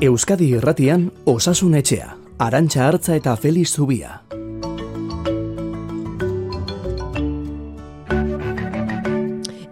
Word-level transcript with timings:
Euskadi 0.00 0.46
Irratian 0.56 1.10
Osasun 1.28 1.74
Etxea, 1.76 2.14
Arantxa 2.40 2.86
Hartza 2.86 3.12
eta 3.18 3.34
Feliz 3.36 3.68
Zubia. 3.68 4.22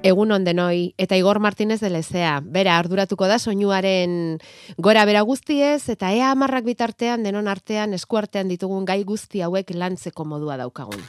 Egun 0.05 0.35
ondenoi, 0.37 0.93
eta 1.01 1.17
Igor 1.17 1.41
Martinez 1.41 1.81
de 1.81 1.89
Lezea. 1.89 2.43
Bera, 2.45 2.77
arduratuko 2.77 3.25
da 3.25 3.39
soinuaren 3.39 4.37
gora 4.77 5.07
bera 5.09 5.25
guztiez, 5.25 5.89
eta 5.89 6.13
ea 6.13 6.29
amarrak 6.37 6.69
bitartean, 6.69 7.25
denon 7.25 7.49
artean, 7.49 7.97
eskuartean 7.97 8.53
ditugun 8.53 8.85
gai 8.85 9.01
guzti 9.09 9.41
hauek 9.41 9.73
lantzeko 9.73 10.29
modua 10.29 10.61
daukagun. 10.61 11.01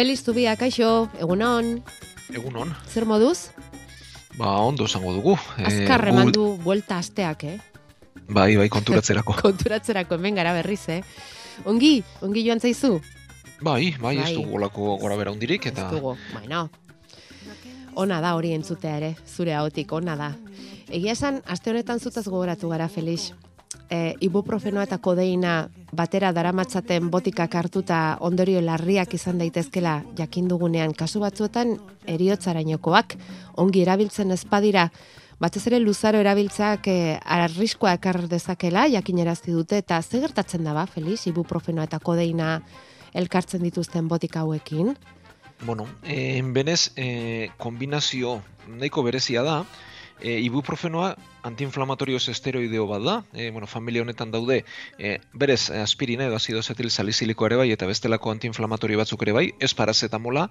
Feliz 0.00 0.22
Zubia, 0.24 0.54
kaixo, 0.56 1.10
egunon, 1.20 1.82
Egunon, 2.32 2.70
zer 2.88 3.04
moduz? 3.04 3.50
ba 4.38 4.54
ondo 4.64 4.86
esango 4.88 5.12
dugu. 5.12 5.34
Azkar 5.60 6.00
gu- 6.06 6.08
eman 6.14 6.30
du 6.32 6.44
buelta 6.64 6.96
asteak, 6.96 7.44
eh? 7.44 7.58
Bai, 8.26 8.56
bai, 8.56 8.70
konturatzerako. 8.72 9.34
Konturatzerako 9.44 10.14
hemen 10.16 10.38
gara 10.40 10.54
berriz, 10.56 10.86
eh? 10.88 11.02
Ongi, 11.68 11.98
ongi 12.24 12.46
joan 12.46 12.60
zaizu? 12.64 12.94
bai, 13.60 13.92
bai, 14.00 14.14
ez 14.16 14.22
Bai. 14.30 14.34
dugu 14.38 14.56
olako 14.56 14.96
gora 15.02 15.18
bera 15.20 15.34
hundirik, 15.36 15.66
Ez 15.66 15.72
eta 15.74 15.90
dugu, 15.92 16.16
bueno. 16.32 16.70
Ona 18.00 18.22
da 18.24 18.32
hori 18.38 18.54
entzutea 18.56 18.96
ere, 18.96 19.16
zure 19.28 19.52
ahotik, 19.52 19.92
ona 19.92 20.16
da. 20.16 20.30
Egia 20.88 21.12
esan, 21.12 21.42
aste 21.44 21.74
honetan 21.74 22.00
zutaz 22.00 22.24
gogoratu 22.24 22.72
gara, 22.72 22.88
Felix. 22.88 23.34
E, 23.90 24.14
ibuprofenoa 24.22 24.84
eta 24.86 24.98
kodeina 25.02 25.68
batera 25.94 26.32
daramatzaten 26.34 27.08
botikak 27.10 27.54
hartuta 27.54 28.16
ondorio 28.26 28.60
larriak 28.62 29.14
izan 29.14 29.38
daitezkela 29.38 30.00
jakin 30.18 30.48
dugunean. 30.50 30.94
Kasu 30.94 31.22
batzuetan 31.22 31.76
eriotzarainokoak 32.06 33.16
ongi 33.62 33.82
erabiltzen 33.82 34.30
ezpadira 34.34 34.88
batez 35.40 35.64
ere 35.70 35.78
luzaro 35.80 36.18
erabiltzeak 36.22 36.90
e, 36.90 36.98
arriskoa 37.38 37.94
ekar 37.98 38.20
dezakela 38.28 38.88
jakinerazi 38.90 39.54
dute 39.54 39.78
eta 39.78 40.02
ze 40.02 40.20
gertatzen 40.20 40.64
da 40.64 40.74
ba, 40.74 40.86
Felix, 40.86 41.26
ibuprofenoa 41.30 41.86
eta 41.88 41.98
kodeina 41.98 42.60
elkartzen 43.14 43.62
dituzten 43.62 44.08
botika 44.08 44.44
hauekin? 44.44 44.94
bueno, 45.62 45.86
eh, 46.04 46.42
benez, 46.44 46.92
eh, 46.96 47.50
kombinazio 47.58 48.40
nahiko 48.68 49.02
berezia 49.02 49.42
da, 49.42 49.64
eh, 50.20 50.38
ibuprofenoa 50.44 51.14
antiinflamatorioz 51.48 52.28
esteroideo 52.32 52.86
bat 52.86 53.02
da, 53.02 53.16
eh, 53.34 53.50
bueno, 53.50 53.66
familia 53.66 54.02
honetan 54.02 54.30
daude, 54.30 54.64
eh, 54.98 55.18
berez 55.32 55.70
aspirina 55.70 56.26
edo 56.26 56.36
azido 56.36 56.62
zetil 56.62 56.90
saliziliko 56.90 57.46
ere 57.46 57.56
bai, 57.56 57.70
eta 57.72 57.86
bestelako 57.86 58.30
antiinflamatorio 58.30 58.98
batzuk 58.98 59.22
ere 59.22 59.32
bai, 59.32 59.46
ez 59.60 59.72
parazetamola, 59.74 60.50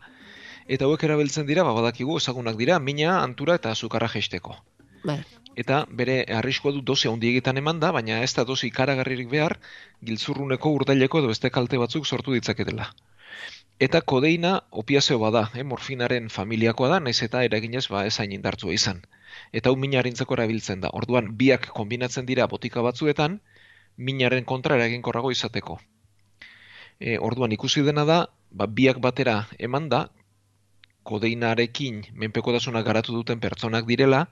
eta 0.67 0.85
hauek 0.85 1.03
erabiltzen 1.03 1.47
dira, 1.47 1.63
ba, 1.63 1.73
badakigu 1.73 2.17
ezagunak 2.17 2.57
dira, 2.57 2.79
mina, 2.79 3.19
antura 3.23 3.55
eta 3.55 3.71
azukarra 3.71 4.09
jeisteko. 4.09 4.57
Bai. 5.03 5.21
eta 5.59 5.85
bere 5.99 6.25
arriskoa 6.37 6.71
du 6.71 6.81
dosi 6.81 7.07
handiegitan 7.07 7.57
eman 7.57 7.79
da, 7.79 7.91
baina 7.91 8.21
ez 8.23 8.33
da 8.35 8.43
dosi 8.47 8.67
ikaragarririk 8.67 9.29
behar, 9.31 9.57
giltzurruneko 10.03 10.71
urdaileko 10.77 11.19
edo 11.19 11.31
beste 11.31 11.49
kalte 11.49 11.79
batzuk 11.81 12.05
sortu 12.05 12.35
ditzaketela. 12.35 12.87
Eta 13.79 14.01
kodeina 14.01 14.49
opiazeo 14.71 15.19
bada, 15.19 15.41
eh, 15.55 15.63
morfinaren 15.63 16.25
familiakoa 16.29 16.89
da, 16.91 16.97
naiz 16.99 17.21
eta 17.23 17.43
eraginez 17.47 17.85
ba 17.87 18.01
ez 18.05 18.17
hain 18.19 18.33
indartsua 18.35 18.73
izan. 18.75 18.97
Eta 19.53 19.69
hau 19.69 19.77
mina 19.79 19.99
harintzeko 20.01 20.35
erabiltzen 20.35 20.81
da. 20.83 20.89
Orduan 21.01 21.29
biak 21.41 21.69
kombinatzen 21.77 22.25
dira 22.27 22.47
botika 22.53 22.81
batzuetan, 22.83 23.37
minaren 24.09 24.43
kontra 24.43 24.75
eraginkorrago 24.75 25.31
izateko. 25.31 25.77
E, 26.99 27.17
orduan 27.29 27.55
ikusi 27.55 27.83
dena 27.87 28.03
da, 28.09 28.17
ba, 28.51 28.67
biak 28.67 28.99
batera 28.99 29.35
eman 29.57 29.87
da, 29.93 30.01
kodeinarekin 31.03 32.01
menpekotasuna 32.23 32.81
garatu 32.83 33.15
duten 33.15 33.39
pertsonak 33.39 33.87
direla, 33.87 34.25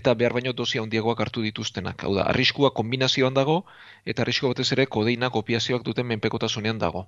eta 0.00 0.14
behar 0.14 0.34
baino 0.34 0.52
dosia 0.52 0.82
handiagoak 0.82 1.20
hartu 1.20 1.44
dituztenak. 1.46 2.02
Hau 2.02 2.16
da, 2.16 2.26
arriskua 2.32 2.72
kombinazioan 2.80 3.38
dago, 3.38 3.60
eta 4.04 4.26
arriskua 4.26 4.56
batez 4.56 4.72
ere 4.74 4.88
kodeina 4.98 5.30
kopiazioak 5.30 5.86
duten 5.86 6.10
menpekotasunean 6.10 6.82
dago. 6.82 7.06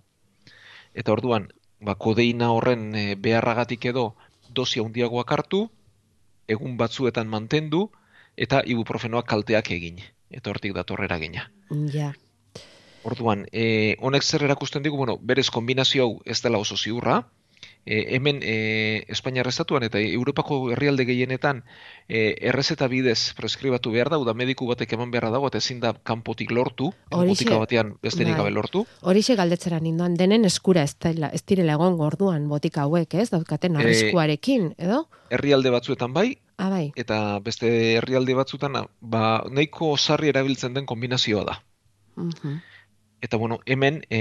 Eta 0.95 1.13
orduan, 1.13 1.51
ba, 1.81 1.95
kodeina 1.95 2.51
horren 2.55 2.95
e, 2.95 3.05
beharragatik 3.17 3.85
edo 3.93 4.15
dosia 4.55 4.85
handiagoak 4.85 5.33
hartu, 5.33 5.65
egun 6.49 6.77
batzuetan 6.77 7.29
mantendu, 7.31 7.89
eta 8.37 8.63
ibuprofenoak 8.67 9.29
kalteak 9.31 9.71
egin. 9.77 10.01
Eta 10.31 10.53
hortik 10.53 10.75
dator 10.75 11.03
eragina. 11.05 11.49
Ja. 11.93 12.13
Orduan, 13.07 13.47
e, 13.53 13.97
honek 13.99 14.23
zer 14.23 14.45
erakusten 14.47 14.85
digu, 14.85 14.99
bueno, 15.01 15.17
berez 15.21 15.49
kombinazio 15.51 16.05
hau 16.05 16.13
ez 16.25 16.41
dela 16.45 16.61
oso 16.63 16.77
ziurra, 16.77 17.23
e, 17.87 18.17
hemen 18.17 18.41
e, 18.43 19.05
Espainiar 19.09 19.47
estatuan 19.49 19.83
eta 19.83 19.99
Europako 19.99 20.71
herrialde 20.73 21.05
gehienetan 21.09 21.63
e, 22.09 22.37
errezeta 22.41 22.89
bidez 22.89 23.33
preskribatu 23.37 23.91
behar 23.91 24.11
da, 24.11 24.19
uda 24.19 24.35
mediku 24.35 24.67
batek 24.69 24.93
eman 24.93 25.11
beharra 25.11 25.31
dago, 25.31 25.49
eta 25.49 25.59
ezin 25.59 25.81
da 25.81 25.93
kanpotik 25.95 26.51
lortu, 26.51 26.93
botika 27.11 27.59
batean 27.59 27.95
besterik 28.03 28.35
bai. 28.35 28.43
gabe 28.45 28.51
lortu. 28.51 28.85
Horixe 29.03 29.37
galdetzera 29.37 29.81
ninduan, 29.81 30.15
denen 30.17 30.45
eskura 30.45 30.83
ez, 30.83 30.95
dela, 31.01 31.29
ez 31.33 31.43
direla 31.47 31.75
egon 31.79 32.01
orduan 32.01 32.49
botika 32.49 32.83
hauek, 32.83 33.15
ez? 33.15 33.31
Daukaten 33.31 33.77
Eh, 33.77 33.81
arriskuarekin, 33.85 34.75
edo? 34.79 35.07
Herrialde 35.31 35.71
batzuetan 35.71 36.13
bai, 36.13 36.39
Ah, 36.59 36.69
bai. 36.69 36.93
eta 36.97 37.39
beste 37.41 37.97
herrialde 37.97 38.35
batzuetan 38.35 38.75
ba, 39.01 39.45
nahiko 39.51 39.97
sarri 39.97 40.29
erabiltzen 40.29 40.75
den 40.75 40.85
kombinazioa 40.87 41.45
da. 41.45 41.63
Mhm. 42.17 42.61
Eta 43.21 43.37
bueno, 43.37 43.61
hemen 43.67 44.03
e, 44.09 44.21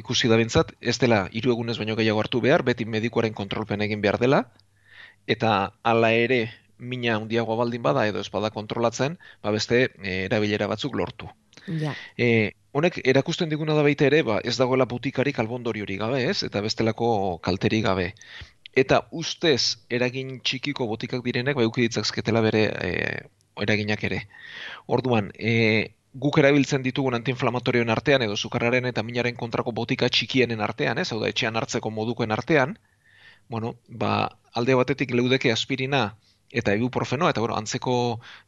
ikusi 0.00 0.28
da 0.28 0.36
bintzat, 0.40 0.72
ez 0.80 0.98
dela 0.98 1.28
hiru 1.30 1.52
egunez 1.54 1.76
baino 1.78 1.94
gehiago 1.98 2.20
hartu 2.22 2.40
behar, 2.42 2.64
beti 2.66 2.84
medikuaren 2.84 3.34
kontrolpen 3.34 3.82
egin 3.86 4.00
behar 4.02 4.18
dela, 4.18 4.40
eta 5.30 5.72
hala 5.86 6.10
ere 6.12 6.40
mina 6.80 7.14
handiagoa 7.16 7.56
baldin 7.60 7.82
bada 7.82 8.06
edo 8.08 8.20
ez 8.20 8.30
bada 8.32 8.50
kontrolatzen, 8.50 9.18
ba 9.42 9.52
beste 9.54 9.82
e, 10.02 10.24
erabilera 10.24 10.66
batzuk 10.66 10.96
lortu. 10.98 11.28
Ja. 11.80 11.92
E, 12.18 12.56
honek 12.72 13.00
erakusten 13.04 13.50
diguna 13.52 13.76
da 13.76 13.84
baita 13.86 14.08
ere, 14.08 14.22
ba, 14.26 14.40
ez 14.42 14.56
dagoela 14.58 14.88
butikarik 14.90 15.38
albondoriori 15.38 15.98
gabe, 16.00 16.24
ez? 16.30 16.40
Eta 16.46 16.62
bestelako 16.64 17.38
kalteri 17.44 17.82
gabe. 17.84 18.12
Eta 18.80 19.02
ustez 19.10 19.76
eragin 19.90 20.38
txikiko 20.46 20.86
botikak 20.86 21.24
direnek 21.26 21.58
ba 21.58 21.66
eduki 21.66 21.86
ditzakzketela 21.86 22.42
bere 22.46 22.66
e, 22.70 22.90
eraginak 23.60 24.04
ere. 24.08 24.24
Orduan, 24.86 25.30
e, 25.36 25.92
guk 26.12 26.38
erabiltzen 26.42 26.82
ditugun 26.82 27.14
antiinflamatorioen 27.14 27.90
artean 27.90 28.22
edo 28.26 28.36
sukarraren 28.36 28.88
eta 28.90 29.02
minaren 29.06 29.36
kontrako 29.36 29.72
botika 29.72 30.08
txikienen 30.08 30.60
artean, 30.60 30.98
ez? 30.98 31.10
Hau 31.12 31.20
da, 31.22 31.28
etxean 31.30 31.56
hartzeko 31.56 31.90
modukoen 31.94 32.32
artean, 32.34 32.76
bueno, 33.48 33.76
ba, 33.88 34.30
alde 34.54 34.74
batetik 34.74 35.14
leudeke 35.14 35.52
aspirina 35.52 36.14
eta 36.50 36.74
ibuprofenoa 36.74 37.30
eta 37.30 37.42
bueno, 37.42 37.54
antzeko 37.56 37.94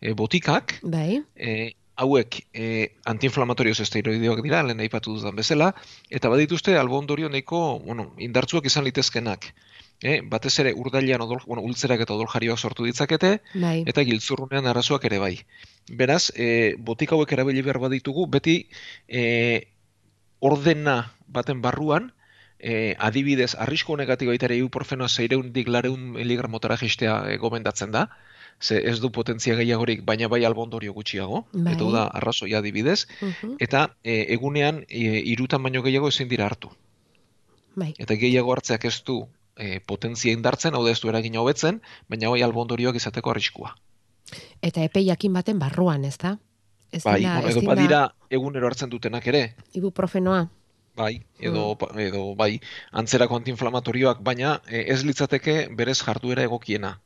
e, 0.01 0.13
botikak, 0.19 0.81
Bai. 0.83 1.23
e, 1.37 1.75
hauek 2.03 2.41
e, 2.53 2.67
antiinflamatorioz 3.07 3.79
esteroideoak 3.85 4.43
dira, 4.43 4.63
lehen 4.67 4.83
aipatu 4.83 5.15
dudan 5.19 5.39
bezala, 5.39 5.73
eta 6.11 6.31
badituzte 6.33 6.75
albo 6.79 6.99
ondorio 6.99 7.31
nahiko, 7.31 7.79
bueno, 7.85 8.11
indartsuak 8.19 8.67
izan 8.67 8.89
litezkenak. 8.89 9.53
E, 10.03 10.21
batez 10.27 10.59
ere 10.59 10.73
urdailean 10.75 11.23
odol, 11.23 11.39
bueno, 11.47 11.63
ultzerak 11.63 12.01
eta 12.03 12.15
odoljarioak 12.17 12.59
sortu 12.59 12.85
ditzakete, 12.89 13.37
Bai. 13.55 13.85
eta 13.87 14.03
giltzurrunean 14.03 14.67
arazoak 14.67 15.05
ere 15.07 15.19
bai. 15.23 15.37
Beraz, 15.91 16.33
e, 16.35 16.75
botika 16.79 17.15
hauek 17.15 17.31
erabili 17.33 17.63
behar 17.63 17.79
baditugu, 17.79 18.27
beti 18.27 18.57
e, 19.07 19.69
ordena 20.41 21.13
baten 21.29 21.61
barruan, 21.63 22.11
e, 22.59 22.95
adibidez, 22.99 23.55
arrisko 23.59 23.95
honegatik 23.95 24.29
baita 24.29 24.47
ere 24.49 24.57
ibuprofenoa 24.59 25.09
zeireundik 25.09 25.69
lareun 25.69 26.13
miligramotara 26.17 26.77
jistea 26.81 27.21
e, 27.31 27.37
gomendatzen 27.39 27.91
da, 27.95 28.09
ze 28.63 28.79
ez 28.91 28.99
du 29.03 29.11
potentzia 29.11 29.55
gehiagorik, 29.59 30.03
baina 30.07 30.29
bai 30.29 30.45
albondorio 30.45 30.93
gutxiago, 30.95 31.45
Bai. 31.53 31.75
eta 31.75 31.85
da 31.95 32.03
arrazoia 32.21 32.59
adibidez, 32.59 33.07
Mhm. 33.21 33.57
eta 33.59 33.97
e, 34.05 34.27
egunean 34.35 34.85
e, 34.89 35.23
irutan 35.35 35.63
baino 35.63 35.83
gehiago 35.83 36.09
ezin 36.09 36.29
dira 36.29 36.47
hartu. 36.47 36.71
Bai. 37.75 37.95
Eta 37.99 38.15
gehiago 38.15 38.53
hartzeak 38.53 38.85
ez 38.85 39.03
du 39.07 39.27
e, 39.57 39.81
potentzia 39.81 40.33
indartzen, 40.33 40.75
hau 40.75 40.85
da 40.85 40.91
ez 40.93 41.01
du 41.01 41.09
eragina 41.09 41.41
hobetzen, 41.41 41.81
baina 42.09 42.31
bai 42.31 42.43
albondorioak 42.43 42.97
izateko 42.97 43.31
arriskua. 43.31 43.75
Eta 44.63 44.83
epe 44.85 45.03
jakin 45.05 45.33
baten 45.33 45.59
barruan, 45.59 46.05
ez 46.05 46.17
da? 46.19 46.39
Ez 46.93 47.03
Bai, 47.05 47.23
ez 47.25 47.51
edo 47.57 47.61
dira 47.61 47.75
badira 47.75 48.01
egunero 48.31 48.67
hartzen 48.69 48.91
dutenak 48.91 49.27
ere, 49.27 49.55
ibuprofenoa. 49.73 50.49
bai, 50.97 51.23
edo, 51.41 51.77
edo 51.97 52.35
bai, 52.37 52.61
antzerako 52.93 53.37
antiinflamatorioak, 53.37 54.21
baina 54.21 54.61
e, 54.69 54.85
ez 54.93 55.03
litzateke 55.05 55.69
berez 55.77 55.99
jarduera 56.05 56.43
egokiena. 56.45 56.99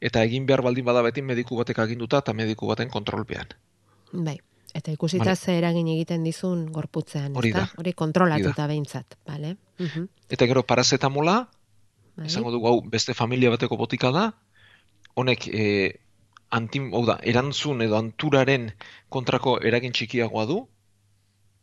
Eta 0.00 0.24
egin 0.26 0.46
behar 0.46 0.62
baldin 0.62 0.84
bada 0.84 1.02
beti 1.02 1.22
mediku 1.22 1.56
batek 1.56 1.78
aginduta 1.78 2.18
eta 2.18 2.32
mediku 2.34 2.66
baten 2.66 2.88
kontrolpean. 2.90 3.46
Bai. 4.12 4.40
Eta 4.74 4.90
ikusita 4.90 5.24
Vale. 5.24 5.36
ze 5.36 5.54
eragin 5.58 5.86
egiten 5.92 6.24
dizun 6.24 6.66
gorputzean, 6.72 7.36
Hori 7.36 7.50
ezta? 7.50 7.60
da. 7.60 7.70
Hori 7.78 7.92
kontrolatuta 7.92 8.66
behintzat, 8.66 9.18
bale? 9.26 9.56
Mhm. 9.78 10.06
Eta 10.30 10.46
gero 10.46 10.62
parazetamola, 10.66 11.48
Bai. 12.16 12.26
esango 12.26 12.50
dugu 12.52 12.66
hau 12.68 12.80
beste 12.82 13.14
familia 13.14 13.50
bateko 13.50 13.76
botika 13.76 14.10
da, 14.12 14.32
honek 15.14 15.46
e, 15.48 15.98
antim, 16.50 16.90
hau 16.94 17.04
da, 17.06 17.18
erantzun 17.22 17.80
edo 17.82 17.96
anturaren 17.96 18.72
kontrako 19.08 19.58
eragin 19.64 19.92
txikiagoa 19.92 20.44
du, 20.46 20.58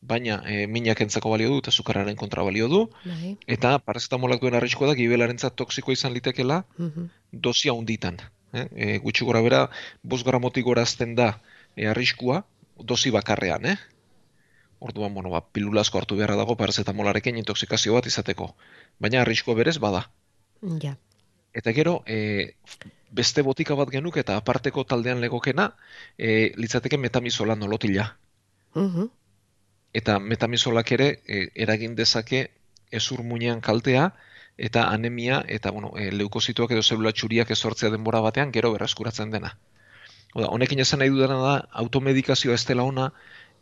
baina 0.02 0.40
e, 0.48 0.66
minak 0.68 1.02
entzako 1.04 1.30
balio 1.34 1.50
du 1.52 1.58
eta 1.60 1.72
sukararen 1.76 2.16
kontra 2.16 2.44
balio 2.48 2.68
du, 2.72 2.86
Bai. 3.06 3.36
eta 3.48 3.78
parazetamolak 3.84 4.40
duen 4.42 4.56
arriskoa 4.56 4.88
da 4.88 4.96
gibelarentzat 4.96 5.56
toksiko 5.60 5.92
izan 5.92 6.14
litekela 6.14 6.64
Mhm. 6.78 7.10
dosia 7.32 7.74
hunditan. 7.74 8.18
Eh? 8.54 8.68
E, 8.76 8.98
gutxi 8.98 9.26
gora 9.26 9.42
bera, 9.42 9.70
bos 10.02 10.24
gramotik 10.24 10.66
gorazten 10.66 11.14
da 11.16 11.42
e, 11.76 11.86
arriskua, 11.88 12.46
dosi 12.80 13.12
bakarrean, 13.12 13.66
eh? 13.66 13.76
Orduan, 14.80 15.14
bueno, 15.14 15.30
ba, 15.30 15.42
pilulazko 15.52 15.98
hartu 16.00 16.16
beharra 16.16 16.38
dago 16.40 16.56
parazetamolarekin 16.56 17.38
intoxikazio 17.38 17.94
bat 17.94 18.06
izateko. 18.08 18.56
Baina 19.00 19.22
arriskoa 19.22 19.54
berez 19.56 19.78
bada. 19.78 20.06
Ja. 20.62 20.98
Eta 21.54 21.74
gero, 21.74 22.04
e, 22.06 22.56
beste 23.12 23.42
botika 23.42 23.76
bat 23.76 23.90
genuk 23.90 24.18
eta 24.22 24.36
aparteko 24.38 24.84
taldean 24.86 25.22
legokena, 25.22 25.72
e, 26.18 26.52
litzateke 26.56 26.98
metamizola 26.98 27.56
nolotila. 27.56 28.16
Mhm. 28.76 29.10
Eta 29.94 30.20
metamizolak 30.20 30.92
ere 30.92 31.08
e, 31.26 31.48
eragin 31.56 31.96
dezake 31.96 32.50
ezur 32.92 33.24
muinean 33.24 33.62
kaltea 33.62 34.12
eta 34.58 34.90
anemia 34.92 35.44
eta 35.48 35.72
bueno, 35.72 35.94
e, 35.98 36.12
leukozituak 36.12 36.72
edo 36.76 36.84
zelula 36.84 37.12
txuriak 37.12 37.52
ezortzea 37.56 37.90
denbora 37.90 38.22
batean 38.22 38.52
gero 38.52 38.72
berreskuratzen 38.76 39.32
dena. 39.32 39.56
Oda, 40.36 40.50
honekin 40.54 40.80
esan 40.80 41.00
nahi 41.02 41.10
dudana 41.10 41.40
da 41.42 41.54
automedikazioa 41.84 42.54
ez 42.60 42.66
dela 42.66 42.84
ona 42.84 43.10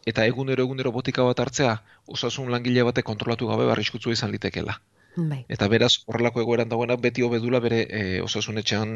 eta 0.06 0.26
egunero 0.26 0.64
egunero 0.68 0.92
botika 0.92 1.24
bat 1.24 1.40
hartzea 1.40 1.78
osasun 2.08 2.52
langile 2.52 2.84
batek 2.90 3.06
kontrolatu 3.06 3.48
gabe 3.48 3.68
barriskutzua 3.70 4.18
izan 4.18 4.32
litekela. 4.32 4.80
Bai. 5.18 5.40
Eta 5.50 5.66
beraz, 5.68 6.04
horrelako 6.06 6.44
egoeran 6.44 6.70
dagoena 6.70 6.96
beti 7.02 7.24
hobedula 7.26 7.58
bere 7.60 7.80
e, 7.90 8.02
osasunetxean 8.22 8.92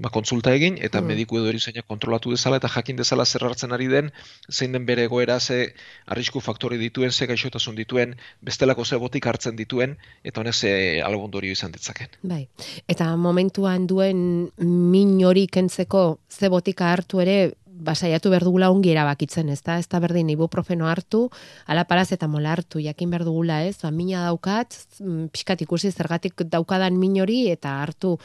ba, 0.00 0.08
kontsulta 0.08 0.54
egin, 0.56 0.78
eta 0.80 1.02
Mm. 1.02 1.06
mediku 1.12 1.36
edo 1.36 1.50
erizainak 1.50 1.84
kontrolatu 1.86 2.30
dezala, 2.32 2.56
eta 2.56 2.68
jakin 2.72 2.96
dezala 2.96 3.26
zer 3.26 3.44
hartzen 3.44 3.72
ari 3.76 3.86
den, 3.86 4.10
zein 4.50 4.72
den 4.72 4.86
bere 4.86 5.04
egoera, 5.04 5.38
ze 5.38 5.74
arrisku 6.06 6.40
faktori 6.40 6.78
dituen, 6.78 7.12
ze 7.12 7.26
gaixotasun 7.26 7.76
dituen, 7.76 8.16
bestelako 8.40 8.84
ze 8.84 8.96
botik 8.96 9.26
hartzen 9.26 9.56
dituen, 9.56 9.98
eta 10.24 10.40
honek 10.40 10.54
ze 10.54 11.02
algondorio 11.02 11.52
izan 11.52 11.72
ditzaken. 11.72 12.08
Bai. 12.22 12.48
Eta 12.88 13.14
momentuan 13.16 13.86
duen 13.86 14.50
min 14.56 15.24
hori 15.24 15.46
kentzeko 15.46 16.18
ze 16.30 16.48
botika 16.48 16.92
hartu 16.92 17.20
ere 17.20 17.52
basaiatu 17.84 18.30
behar 18.32 18.44
dugula 18.44 18.70
ongi 18.72 18.90
erabakitzen, 18.94 19.48
ezta? 19.52 19.78
Ez 19.78 19.88
da 19.88 20.00
berdin 20.00 20.30
ibuprofeno 20.32 20.86
hartu, 20.88 21.26
ala 21.66 21.84
parazetamola 21.84 22.52
hartu, 22.56 22.80
jakin 22.80 23.10
behar 23.10 23.24
dugula, 23.28 23.62
ez? 23.64 23.76
Ba, 23.82 23.90
mina 23.90 24.24
daukat, 24.26 24.76
mm, 25.00 25.28
pixkat 25.34 25.62
ikusi 25.66 25.90
zergatik 25.92 26.46
daukadan 26.50 26.96
min 26.98 27.20
hori 27.20 27.46
eta 27.50 27.80
hartu 27.82 28.16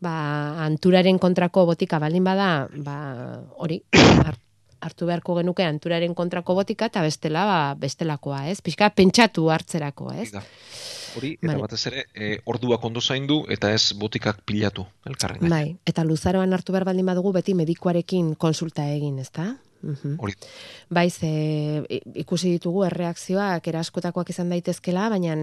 ba, 0.00 0.12
anturaren 0.64 1.18
kontrako 1.18 1.66
botika 1.66 1.98
baldin 2.00 2.24
bada, 2.24 2.68
ba, 2.84 2.96
hori, 3.58 3.82
har- 4.24 4.38
hartu 4.80 5.06
beharko 5.06 5.34
genuke 5.36 5.64
anturaren 5.64 6.14
kontrako 6.16 6.54
botika 6.56 6.86
eta 6.88 7.02
bestela 7.04 7.44
ba, 7.44 7.58
bestelakoa, 7.76 8.46
ez? 8.48 8.60
Pixka 8.64 8.88
pentsatu 8.96 9.50
hartzerako, 9.52 10.12
ez? 10.16 10.30
Da. 10.32 10.42
Hori, 11.16 11.32
eta 11.40 11.52
Vale. 11.52 11.62
batez 11.64 11.80
ere, 11.90 12.04
e, 12.14 12.30
orduak 12.44 12.84
ondo 12.84 13.00
zaindu, 13.00 13.40
eta 13.50 13.72
ez 13.74 13.92
botikak 13.98 14.44
pilatu, 14.46 14.86
elkarren. 15.06 15.48
Bai, 15.50 15.76
eta 15.86 16.04
luzaroan 16.06 16.52
hartu 16.54 16.72
behar 16.72 16.86
baldin 16.88 17.06
badugu 17.10 17.32
beti 17.32 17.54
medikuarekin 17.58 18.34
konsulta 18.38 18.86
egin, 18.94 19.18
ezta? 19.18 19.54
Hori, 20.18 20.34
Bai, 20.90 21.08
ze 21.10 21.26
i- 21.88 22.00
ikusi 22.20 22.50
ditugu 22.50 22.84
erreakzioak 22.84 23.66
eraskotakoak 23.68 24.28
izan 24.30 24.50
daitezkela, 24.52 25.08
baina 25.08 25.34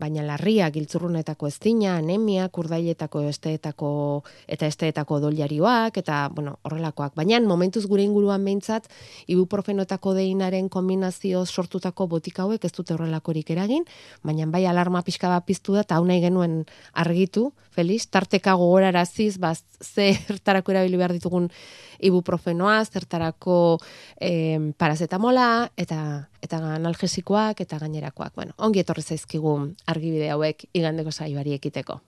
baina 0.00 0.22
larriak 0.24 0.72
giltzurrunetako 0.74 1.46
eztina, 1.50 1.96
anemia, 1.98 2.48
kurdailetako 2.48 3.20
esteetako 3.28 4.22
eta 4.48 4.66
esteetako 4.66 5.20
doljarioak 5.20 5.96
eta 5.98 6.28
bueno, 6.34 6.58
horrelakoak. 6.64 7.14
Baina 7.14 7.40
momentuz 7.40 7.84
gure 7.86 8.02
inguruan 8.02 8.44
behintzat 8.44 8.88
ibuprofenotako 9.26 10.14
deinaren 10.14 10.68
kombinazio 10.68 11.44
sortutako 11.46 12.06
botika 12.06 12.42
hauek 12.42 12.64
ez 12.64 12.72
dute 12.72 12.94
horrelakorik 12.94 13.50
eragin, 13.50 13.84
baina 14.22 14.46
bai 14.46 14.64
alarma 14.66 15.02
pixka 15.02 15.28
bat 15.28 15.44
piztu 15.44 15.74
da 15.74 15.80
eta 15.84 16.00
nahi 16.00 16.20
genuen 16.20 16.64
argitu, 16.94 17.52
Felix, 17.74 18.06
tarteka 18.06 18.54
gogoraraziz, 18.54 19.36
ba, 19.42 19.52
zertarako 19.82 20.70
erabili 20.74 20.96
behar 20.96 21.12
ditugun 21.12 21.50
ibuprofenoa, 22.00 22.84
zertarako 22.84 23.78
eh, 24.20 24.58
parazetamola 24.78 25.70
eta 25.76 26.28
eta 26.44 26.60
analgesikoak 26.76 27.60
eta 27.64 27.78
gainerakoak. 27.80 28.34
Bueno, 28.36 28.52
ongi 28.58 28.84
etorri 28.84 29.02
zaizkigu 29.02 29.56
argibide 29.86 30.30
hauek 30.34 30.66
igandeko 30.74 31.10
saioari 31.10 31.56
ekiteko. 31.56 32.00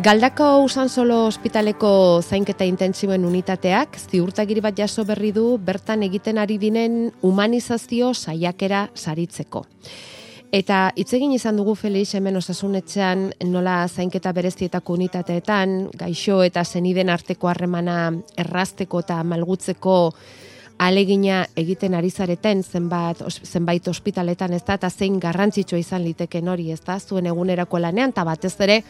Galdako 0.00 0.62
usan 0.64 0.88
solo 0.88 1.26
ospitaleko 1.26 2.22
zainketa 2.24 2.64
intentsiboen 2.64 3.24
unitateak 3.28 3.98
ziurtagiri 3.98 4.62
bat 4.64 4.78
jaso 4.78 5.04
berri 5.04 5.28
du 5.36 5.58
bertan 5.60 6.00
egiten 6.06 6.38
ari 6.40 6.56
dinen 6.62 7.10
humanizazio 7.20 8.14
saiakera 8.14 8.86
saritzeko. 8.94 9.66
Eta 10.56 10.78
hitz 10.96 11.12
egin 11.18 11.34
izan 11.36 11.60
dugu 11.60 11.74
Felix 11.76 12.14
hemen 12.16 12.40
osasunetxean 12.40 13.26
nola 13.50 13.76
zainketa 13.88 14.32
berezietako 14.32 14.96
unitateetan, 14.96 15.90
gaixo 15.92 16.40
eta 16.48 16.64
zeniden 16.64 17.12
arteko 17.12 17.52
harremana 17.52 18.00
errazteko 18.40 19.04
eta 19.04 19.20
malgutzeko 19.22 20.00
alegina 20.80 21.44
egiten 21.60 21.94
ari 21.94 22.08
zareten 22.10 22.64
zenbat, 22.64 23.20
zenbait 23.44 23.88
ospitaletan 23.92 24.56
ez 24.56 24.64
da, 24.64 24.80
eta 24.80 24.88
zein 24.88 25.20
garrantzitsua 25.20 25.78
izan 25.78 26.06
liteken 26.08 26.48
hori 26.48 26.70
ez 26.72 26.80
da, 26.86 26.96
zuen 26.98 27.28
egunerako 27.28 27.84
lanean, 27.84 28.16
eta 28.16 28.24
batez 28.24 28.56
ere 28.64 28.82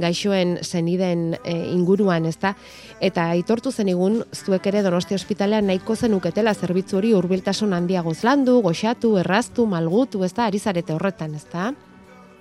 gaixoen 0.00 0.58
zeniden 0.62 1.36
e, 1.44 1.54
inguruan, 1.72 2.26
ez 2.26 2.36
da, 2.40 2.54
eta 3.00 3.28
aitortu 3.34 3.72
zenigun 3.72 4.22
zuek 4.34 4.66
ere 4.70 4.82
Donostia 4.86 5.18
ospitalean 5.20 5.68
nahiko 5.70 5.96
zenuketela 5.96 6.54
zerbitzu 6.54 6.98
hori 7.00 7.12
hurbiltasun 7.16 7.72
handiagoz 7.76 8.22
landu, 8.24 8.60
goxatu, 8.64 9.16
erraztu, 9.22 9.66
malgutu, 9.66 10.24
ez 10.24 10.32
da, 10.32 10.46
ari 10.46 10.58
zarete 10.58 10.96
horretan, 10.96 11.34
ez 11.34 11.46
da? 11.52 11.70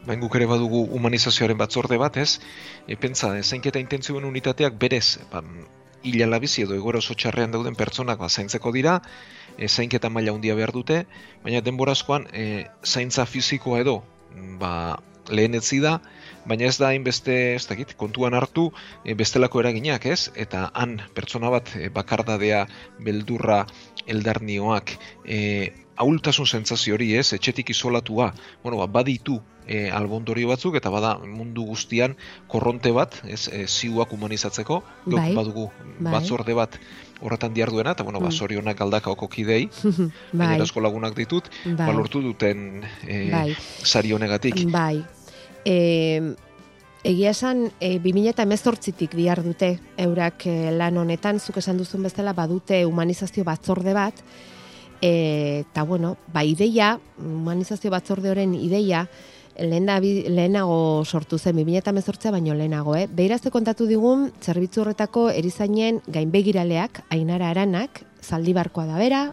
Bain 0.08 0.22
guk 0.24 0.36
ere 0.40 0.48
badugu 0.48 0.86
humanizazioaren 0.96 1.58
batzorde 1.60 2.00
bat, 2.00 2.18
ez? 2.18 2.40
E, 2.88 2.96
pentsa, 2.96 3.36
e, 3.38 3.44
zainketa 3.44 3.82
intentzioen 3.84 4.26
unitateak 4.26 4.80
berez, 4.80 5.20
ba, 5.32 5.44
hila 6.04 6.30
labizi 6.30 6.64
edo 6.64 6.76
egoera 6.78 7.02
oso 7.04 7.16
txarrean 7.18 7.52
dauden 7.52 7.76
pertsonak 7.76 8.20
ba, 8.22 8.30
zaintzeko 8.30 8.72
dira, 8.76 9.00
e, 9.58 9.68
zainketa 9.68 10.10
maila 10.10 10.34
handia 10.36 10.56
behar 10.56 10.72
dute, 10.76 11.04
baina 11.44 11.62
denborazkoan 11.66 12.30
e, 12.32 12.66
zaintza 12.86 13.26
fisikoa 13.28 13.82
edo 13.84 14.00
ba, 14.60 15.00
lehenetzi 15.30 15.80
da, 15.84 16.00
baina 16.50 16.66
ez 16.70 16.78
da 16.82 16.90
hainbeste, 16.90 17.36
ez 17.56 17.66
dakit, 17.70 17.96
kontuan 18.00 18.34
hartu 18.34 18.70
e, 19.04 19.14
bestelako 19.14 19.62
eraginak, 19.64 20.06
ez? 20.06 20.30
Eta 20.36 20.70
han 20.74 21.00
pertsona 21.16 21.52
bat 21.54 21.70
e, 21.78 21.90
bakardadea, 21.94 22.66
beldurra, 23.06 23.66
eldarnioak, 24.08 24.96
e, 25.26 25.40
ahultasun 26.00 26.48
sentsazio 26.48 26.96
hori, 26.96 27.14
ez? 27.20 27.34
Etxetik 27.36 27.70
isolatua, 27.76 28.32
bueno, 28.64 28.80
ba, 28.80 28.88
baditu 28.88 29.40
e, 29.68 29.90
albondorio 29.94 30.50
batzuk 30.50 30.78
eta 30.80 30.90
bada 30.94 31.14
mundu 31.22 31.66
guztian 31.70 32.16
korronte 32.48 32.92
bat, 32.96 33.20
ez, 33.28 33.48
e, 33.52 33.66
ziuak 33.68 34.14
humanizatzeko, 34.16 34.82
Bai, 35.06 35.34
badugu 35.38 35.70
bai. 36.00 36.14
batzorde 36.16 36.56
bat 36.58 36.80
horretan 37.20 37.54
diarduena, 37.54 37.92
eta 37.98 38.04
bueno, 38.08 38.22
ba, 38.24 38.30
Mm. 38.32 38.40
zorionak 38.40 38.78
galdakaoko 38.80 39.28
kidei, 39.28 39.70
bai, 40.34 40.58
lagunak 40.58 41.16
ditut, 41.16 41.52
ba, 41.76 41.86
bai, 41.86 41.96
lortu 41.96 42.22
duten 42.22 42.84
e, 43.06 43.30
bai. 43.32 43.56
sari 43.84 44.14
honegatik. 44.14 44.66
Bai. 44.72 45.04
E, 45.66 46.36
egia 47.04 47.32
esan, 47.32 47.70
e, 47.80 47.98
2018tik 48.04 49.16
bihar 49.16 49.44
dute 49.44 49.78
eurak 49.98 50.46
e, 50.48 50.72
lan 50.76 50.98
honetan, 50.98 51.40
zuk 51.40 51.58
esan 51.62 51.80
duzun 51.80 52.04
bezala 52.04 52.34
badute 52.34 52.84
humanizazio 52.86 53.44
batzorde 53.48 53.94
bat, 53.96 54.24
e, 55.02 55.66
eta 55.66 55.84
bueno, 55.84 56.18
ba 56.34 56.44
ideia, 56.44 56.98
humanizazio 57.18 57.92
batzorde 57.92 58.32
horren 58.32 58.56
ideia, 58.56 59.08
lehenago 59.60 61.04
sortu 61.06 61.38
zen 61.38 61.56
2018 61.58 62.32
baino 62.32 62.54
lehenago, 62.56 62.96
eh? 62.96 63.08
Beirazte 63.12 63.52
kontatu 63.52 63.86
digun, 63.88 64.32
zerbitzu 64.42 64.82
horretako 64.82 65.30
erizainen 65.30 66.02
gainbegiraleak, 66.08 67.04
ainara 67.10 67.50
aranak, 67.50 68.06
zaldibarkoa 68.22 68.86
da 68.86 68.98
bera, 68.98 69.24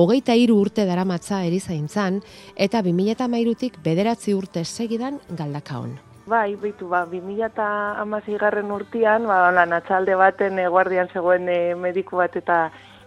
hogeita 0.00 0.34
hiru 0.38 0.56
urte 0.64 0.86
daramatza 0.88 1.42
erizaintzan, 1.44 2.20
eta 2.56 2.80
2013tik 2.86 3.80
bederatzi 3.84 4.34
urte 4.34 4.64
segidan 4.64 5.18
galdakaon. 5.28 5.98
Bai, 6.30 6.54
beitu, 6.62 6.88
ba, 6.88 7.02
2016 7.10 8.38
garren 8.38 8.70
urtean, 8.70 9.26
ba, 9.26 9.50
lan 9.52 9.74
atxalde 9.74 10.14
baten 10.16 10.60
e, 10.62 10.68
guardian 10.70 11.10
zegoen 11.12 11.48
e, 11.50 11.58
mediku 11.74 12.20
bat 12.20 12.36
eta 12.38 12.58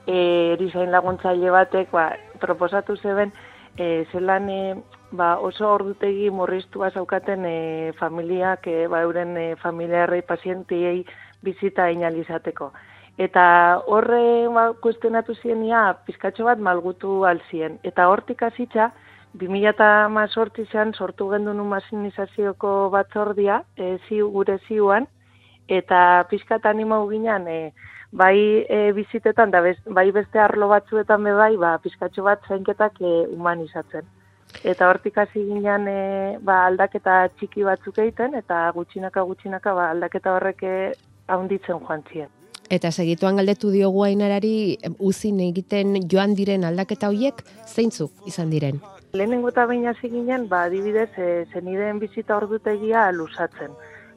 e, 0.05 0.17
erizain 0.57 0.91
laguntzaile 0.91 1.53
batek, 1.55 1.91
ba, 1.95 2.09
proposatu 2.41 2.97
zeben, 2.99 3.31
e, 3.77 4.05
zelan 4.11 4.49
e, 4.49 4.61
ba, 5.15 5.37
oso 5.39 5.69
ordutegi 5.71 6.29
murriztua 6.35 6.91
zaukaten 6.91 7.45
e, 7.47 7.57
familiak, 7.99 8.67
e, 8.67 8.87
ba, 8.91 9.05
euren 9.07 9.37
e, 9.37 9.47
familiarrei 9.61 10.21
pazientiei 10.27 11.05
bizita 11.43 11.87
inalizateko. 11.95 12.73
Eta 13.17 13.81
horre 13.85 14.47
ba, 14.49 14.71
kuestionatu 14.81 15.35
zienia 15.35 15.93
pizkatxo 16.05 16.45
bat 16.47 16.57
malgutu 16.57 17.25
alzien. 17.29 17.77
Eta 17.83 18.07
hortik 18.09 18.41
hasitza 18.41 18.89
2018an 19.37 20.93
sortu 20.97 21.29
gendun 21.29 21.59
umazinizazioko 21.59 22.89
batzordia, 22.93 23.63
e, 23.77 23.97
ziu, 24.07 24.29
gure 24.33 24.57
ziuan, 24.67 25.07
eta 25.67 26.25
pizkat 26.29 26.65
animau 26.65 27.07
ginen, 27.09 27.47
e, 27.47 27.71
bai 28.11 28.65
e, 28.69 28.91
bizitetan, 28.93 29.51
da 29.51 29.61
bai 29.61 30.11
beste 30.11 30.39
arlo 30.39 30.67
batzuetan 30.73 31.23
be 31.23 31.33
bai, 31.33 31.55
ba, 31.57 31.77
pizkatxo 31.81 32.23
bat 32.23 32.45
zainketak 32.49 33.01
e, 33.01 33.15
humanizatzen. 33.33 34.05
Eta 34.63 34.89
hortik 34.89 35.17
hasi 35.17 35.41
ginen 35.49 35.87
e, 35.87 36.37
ba, 36.41 36.65
aldaketa 36.67 37.27
txiki 37.37 37.65
batzuk 37.65 37.97
egiten, 37.97 38.37
eta 38.37 38.69
gutxinaka 38.73 39.21
gutxinaka 39.21 39.73
ba, 39.73 39.89
aldaketa 39.95 40.37
horrek 40.37 40.63
e, 40.63 40.77
haunditzen 41.27 41.81
joan 41.81 42.05
ziren. 42.09 42.42
Eta 42.69 42.91
segituan 42.91 43.35
galdetu 43.35 43.69
diogu 43.71 44.03
ainarari 44.03 44.77
uzin 44.99 45.39
egiten 45.43 45.97
joan 46.09 46.35
diren 46.35 46.63
aldaketa 46.63 47.09
hoiek 47.11 47.43
zeintzuk 47.67 48.27
izan 48.27 48.49
diren? 48.49 48.79
Lehenengo 49.13 49.49
eta 49.49 49.65
baina 49.69 49.93
ginen, 49.93 50.47
ba, 50.49 50.63
adibidez, 50.63 51.11
e, 51.17 51.45
zenideen 51.53 51.99
bizita 51.99 52.37
ordutegia 52.37 53.11
lusatzen. 53.11 53.71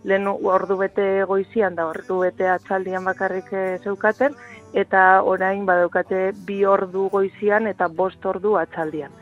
Lehen 0.04 0.26
ordu 0.26 0.76
bete 0.76 1.24
goizian 1.24 1.74
da 1.74 1.86
ordu 1.86 2.20
bete 2.20 2.48
atzaldian 2.48 3.04
bakarrik 3.04 3.52
e, 3.52 3.78
zeukaten, 3.84 4.32
eta 4.72 5.22
orain 5.22 5.66
badaukate 5.66 6.32
bi 6.46 6.64
ordu 6.64 7.08
goizian 7.12 7.66
eta 7.66 7.88
bost 7.88 8.24
ordu 8.24 8.56
atzaldian. 8.56 9.12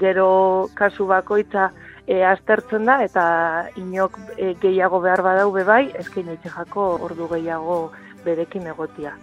Gero 0.00 0.68
kasu 0.74 1.06
bakoitza 1.06 1.72
e, 2.06 2.24
aztertzen 2.24 2.84
da 2.88 3.02
eta 3.04 3.24
inok 3.76 4.18
e, 4.36 4.54
gehiago 4.62 5.00
behar 5.00 5.22
badau 5.22 5.52
bai, 5.52 5.92
ezkein 5.98 6.28
jako 6.44 6.98
ordu 7.02 7.28
gehiago 7.28 7.90
berekin 8.24 8.66
egotia. 8.66 9.14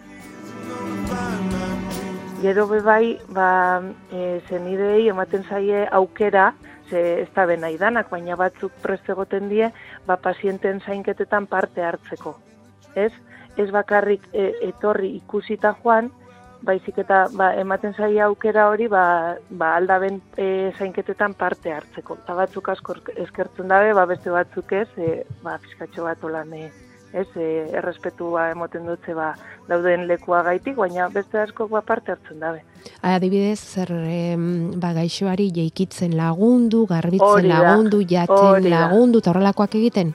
Gero 2.42 2.68
bebai, 2.68 3.18
ba, 3.34 3.82
e, 4.12 4.42
zenidei 4.50 5.08
ematen 5.10 5.46
zaie 5.50 5.86
aukera, 5.92 6.54
ze 6.90 7.22
ez 7.22 7.30
da 7.34 7.46
bena 7.50 7.72
idanak, 7.74 8.10
baina 8.12 8.36
batzuk 8.36 8.74
preste 8.84 9.14
egoten 9.16 9.50
die, 9.50 9.72
ba, 10.06 10.18
pazienten 10.18 10.82
zainketetan 10.82 11.48
parte 11.48 11.82
hartzeko. 11.82 12.36
Ez? 12.94 13.12
Ez 13.58 13.70
bakarrik 13.72 14.28
e, 14.34 14.52
etorri 14.68 15.16
ikusita 15.22 15.74
joan, 15.82 16.12
baizik 16.66 16.98
eta 17.04 17.26
ba, 17.38 17.52
ematen 17.62 17.94
zaie 17.94 18.22
aukera 18.26 18.70
hori 18.70 18.88
ba, 18.92 19.38
ba 19.50 19.76
aldaben 19.80 20.22
e, 20.38 20.72
zainketetan 20.78 21.34
parte 21.40 21.74
hartzeko. 21.74 22.20
Eta 22.24 22.36
batzuk 22.38 22.70
asko 22.74 22.98
eskertzen 23.16 23.72
dabe, 23.72 23.94
ba, 23.98 24.06
beste 24.10 24.34
batzuk 24.34 24.76
ez, 24.84 24.90
e, 24.98 25.24
ba, 25.44 25.58
fiskatxo 25.64 26.08
bat 26.08 26.24
olan 26.24 26.54
e, 26.54 26.70
ez, 27.16 27.28
e, 27.40 27.48
errespetua 27.80 28.50
emoten 28.52 28.86
dutze 28.90 29.16
ba, 29.16 29.32
dauden 29.70 30.06
lekua 30.10 30.44
gaitik, 30.46 30.76
baina 30.76 31.08
beste 31.14 31.40
asko 31.42 31.70
ba, 31.72 31.82
parte 31.82 32.14
hartzen 32.14 32.44
dabe. 32.44 32.62
Adibidez, 33.02 33.60
zer 33.60 33.94
ba, 34.82 34.92
gaixoari 34.98 35.50
jeikitzen 35.56 36.18
lagundu, 36.20 36.86
garbitzen 36.92 37.50
lagundu, 37.50 38.04
jatzen 38.04 38.70
lagundu, 38.70 39.24
eta 39.24 39.34
horrelakoak 39.34 39.80
egiten? 39.82 40.14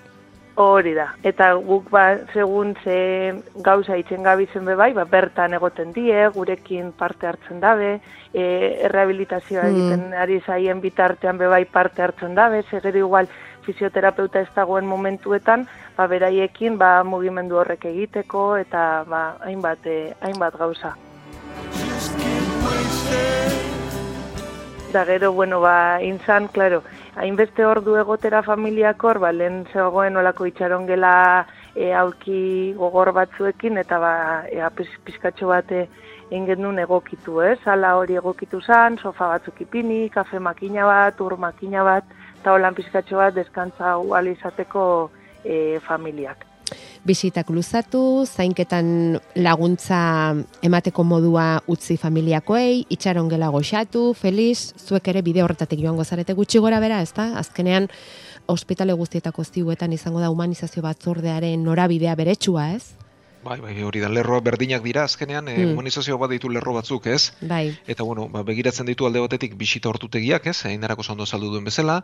Hori 0.61 0.93
da, 0.93 1.07
eta 1.25 1.55
guk 1.65 1.87
ba, 1.89 2.05
segun 2.35 2.75
ze 2.85 3.33
gauza 3.65 3.97
itzen 3.97 4.27
gabizen 4.27 4.67
be 4.69 4.75
bai, 4.77 4.91
ba, 4.93 5.07
bertan 5.09 5.55
egoten 5.57 5.95
die, 5.97 6.27
gurekin 6.35 6.91
parte 6.93 7.31
hartzen 7.31 7.63
dabe, 7.63 7.95
e, 8.35 8.43
errehabilitazioa 8.89 9.63
mm. 9.65 9.71
egiten 9.71 10.19
ari 10.21 10.41
zaien 10.45 10.83
bitartean 10.83 11.39
be 11.41 11.49
bai 11.49 11.65
parte 11.65 12.03
hartzen 12.03 12.35
dabe, 12.37 12.61
segero 12.69 13.07
igual 13.07 13.31
fisioterapeuta 13.65 14.41
ez 14.41 14.51
dagoen 14.55 14.87
momentuetan, 14.87 15.67
ba, 16.01 16.07
beraiekin 16.09 16.79
ba, 16.81 17.05
mugimendu 17.05 17.59
horrek 17.61 17.85
egiteko 17.91 18.55
eta 18.57 19.05
ba, 19.05 19.21
hainbat, 19.45 19.85
eh, 19.85 20.15
hainbat 20.25 20.57
gauza. 20.57 20.95
Da 24.95 25.05
gero, 25.05 25.33
bueno, 25.33 25.61
ba, 25.61 26.01
inzan, 26.01 26.49
klaro, 26.49 26.81
hainbeste 27.21 27.67
ordu 27.69 27.99
egotera 28.01 28.41
familiakor, 28.43 29.21
ba, 29.21 29.31
lehen 29.33 29.67
zegoen 29.75 30.17
olako 30.17 30.49
itxaron 30.49 30.89
gela 30.89 31.13
e, 31.77 31.93
aulki 31.93 32.41
gogor 32.81 33.13
batzuekin, 33.21 33.77
eta 33.85 34.01
ba, 34.01 34.15
e, 34.49 34.65
pizkatxo 35.05 35.53
bate 35.53 35.85
ingen 36.31 36.65
duen 36.65 36.81
egokitu, 36.81 37.43
ez? 37.45 37.59
Sala 37.61 37.93
hori 38.01 38.17
egokitu 38.17 38.65
zan, 38.65 38.97
sofa 38.97 39.35
batzuk 39.37 39.61
ipini, 39.69 40.07
kafe 40.09 40.41
makina 40.41 40.89
bat, 40.89 41.21
ur 41.21 41.37
makina 41.37 41.85
bat, 41.85 42.21
eta 42.41 42.57
holan 42.57 42.75
pizkatxo 42.75 43.21
bat 43.21 43.37
deskantza 43.37 43.99
izateko 44.33 45.11
e, 45.45 45.81
familiak. 45.87 46.47
Bizitak 47.05 47.49
luzatu, 47.51 48.27
zainketan 48.29 49.19
laguntza 49.41 50.01
emateko 50.63 51.03
modua 51.03 51.63
utzi 51.67 51.97
familiakoei, 51.97 52.85
itxaron 52.93 53.31
gela 53.33 53.49
goxatu, 53.51 54.11
feliz, 54.15 54.75
zuek 54.79 55.09
ere 55.09 55.25
bide 55.27 55.43
horretatik 55.43 55.81
joango 55.81 56.05
zarete 56.05 56.37
gutxi 56.37 56.61
gora 56.61 56.79
bera, 56.81 57.01
ez 57.03 57.13
da? 57.17 57.33
Azkenean, 57.41 57.89
ospitale 58.47 58.93
guztietako 58.93 59.45
ziuetan 59.45 59.97
izango 59.97 60.21
da 60.21 60.31
humanizazio 60.31 60.85
batzordearen 60.85 61.65
norabidea 61.65 62.15
beretsua, 62.21 62.71
ez? 62.77 63.00
Bai, 63.43 63.57
bai, 63.61 63.73
hori 63.83 64.03
da, 64.03 64.09
lerro 64.13 64.41
berdinak 64.45 64.83
dira, 64.85 65.05
azkenean, 65.09 65.49
e, 65.49 65.55
humanizazio 65.71 66.19
bat 66.21 66.31
ditu 66.33 66.51
lerro 66.53 66.75
batzuk, 66.77 67.07
ez? 67.09 67.33
Bai. 67.41 67.73
Eta, 67.89 68.05
bueno, 68.05 68.27
ba, 68.29 68.43
begiratzen 68.45 68.89
ditu 68.91 69.07
alde 69.09 69.23
batetik 69.25 69.55
bisita 69.61 69.89
hortutegiak, 69.89 70.51
ez? 70.53 70.59
Egin 70.69 70.85
darako 70.85 71.07
zondo 71.07 71.27
saldu 71.27 71.49
duen 71.55 71.65
bezala. 71.65 72.03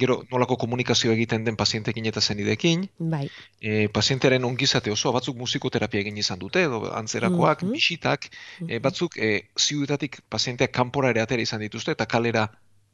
Gero, 0.00 0.18
nolako 0.32 0.58
komunikazio 0.64 1.14
egiten 1.14 1.46
den 1.46 1.58
pazientekin 1.60 2.10
eta 2.10 2.20
zenidekin. 2.20 2.88
Bai. 2.98 3.28
E, 3.60 3.86
pazientearen 3.94 4.44
ongizate 4.48 4.90
oso, 4.90 5.14
batzuk 5.14 5.38
musikoterapia 5.38 6.02
egin 6.02 6.18
izan 6.18 6.42
dute, 6.42 6.66
edo 6.66 6.84
antzerakoak, 6.90 7.62
mm 7.62 7.70
bisitak, 7.72 8.26
e, 8.66 8.78
batzuk 8.84 9.16
e, 9.16 9.30
ziudetatik 9.56 10.18
pazienteak 10.28 10.74
kanpora 10.74 11.12
ere 11.14 11.22
atera 11.22 11.42
izan 11.42 11.62
dituzte, 11.62 11.94
eta 11.96 12.04
kalera 12.10 12.48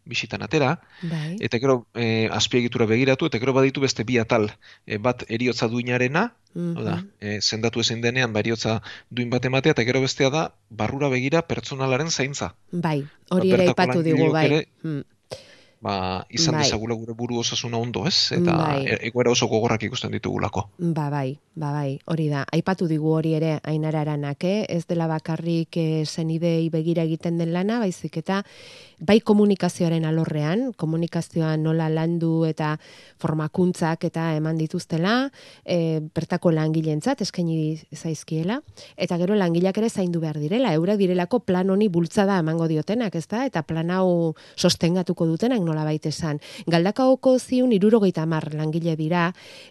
bisitan 0.08 0.42
atera, 0.42 0.72
bai. 1.02 1.36
eta 1.44 1.60
gero 1.62 1.78
e, 1.94 2.28
azpiegitura 2.32 2.86
begiratu, 2.90 3.28
eta 3.28 3.40
gero 3.42 3.54
baditu 3.56 3.84
beste 3.84 4.04
bi 4.08 4.18
atal, 4.18 4.48
e, 4.86 4.98
bat 4.98 5.24
eriotza 5.28 5.68
duinarena, 5.68 6.32
mm 6.54 6.74
-hmm. 6.74 7.04
e, 7.20 7.38
zendatu 7.42 7.80
ezin 7.84 8.00
denean, 8.00 8.32
ba, 8.32 8.40
eriotza 8.40 8.80
duin 9.10 9.30
bat 9.30 9.44
ematea, 9.44 9.76
eta 9.76 9.84
gero 9.84 10.00
bestea 10.00 10.30
da, 10.30 10.48
barrura 10.70 11.08
begira 11.08 11.42
pertsonalaren 11.42 12.10
zaintza. 12.10 12.54
Bai, 12.72 13.04
hori 13.30 13.52
ere 13.52 13.70
ipatu 13.70 14.02
digu, 14.02 14.32
bai. 14.32 14.46
Ere, 14.46 14.66
mm 14.82 15.17
ba, 15.80 16.24
izan 16.28 16.56
bai. 16.56 16.64
dezagula 16.64 16.96
gure 16.98 17.14
buru 17.14 17.38
osasuna 17.38 17.78
ondo, 17.78 18.04
ez? 18.06 18.32
Eta 18.34 18.56
bai. 18.56 18.86
E, 18.86 18.98
egoera 19.10 19.30
oso 19.30 19.48
gogorrak 19.50 19.84
ikusten 19.86 20.12
ditugulako. 20.16 20.68
Ba, 20.78 21.08
bai, 21.12 21.38
ba, 21.54 21.70
bai, 21.72 21.98
hori 22.10 22.28
da. 22.32 22.44
Aipatu 22.54 22.88
digu 22.90 23.12
hori 23.14 23.34
ere 23.38 23.58
ainararanak, 23.62 24.44
eh? 24.44 24.64
Ez 24.68 24.84
dela 24.90 25.06
bakarrik 25.10 25.78
eh, 25.78 26.04
zenidei 26.06 26.68
begira 26.74 27.04
egiten 27.06 27.38
den 27.38 27.52
lana, 27.54 27.78
baizik 27.82 28.18
eta 28.22 28.42
bai 28.98 29.20
komunikazioaren 29.22 30.04
alorrean, 30.08 30.72
komunikazioa 30.76 31.54
nola 31.56 31.86
landu 31.92 32.42
eta 32.48 32.72
formakuntzak 33.22 34.08
eta 34.08 34.32
eman 34.34 34.58
dituztela, 34.58 35.30
e, 35.62 36.00
bertako 36.14 36.50
langilentzat 36.56 37.22
eskaini 37.22 37.78
zaizkiela, 37.94 38.58
eta 38.96 39.18
gero 39.20 39.38
langileak 39.38 39.78
ere 39.78 39.90
zaindu 39.90 40.20
behar 40.24 40.40
direla, 40.42 40.74
eura 40.74 40.96
direlako 40.98 41.44
plan 41.46 41.70
honi 41.70 41.88
bultzada 41.88 42.40
emango 42.42 42.66
diotenak, 42.70 43.14
ez 43.14 43.26
da? 43.30 43.44
Eta 43.46 43.62
plan 43.62 43.92
hau 43.94 44.34
sostengatuko 44.56 45.28
dutenak 45.30 45.62
nola 45.68 45.84
baita 45.84 46.10
esan. 46.10 46.40
Galdakaoko 46.66 47.36
ziun 47.38 47.72
irurogeita 47.76 48.24
mar 48.26 48.48
langile 48.54 48.96
dira, 48.96 49.28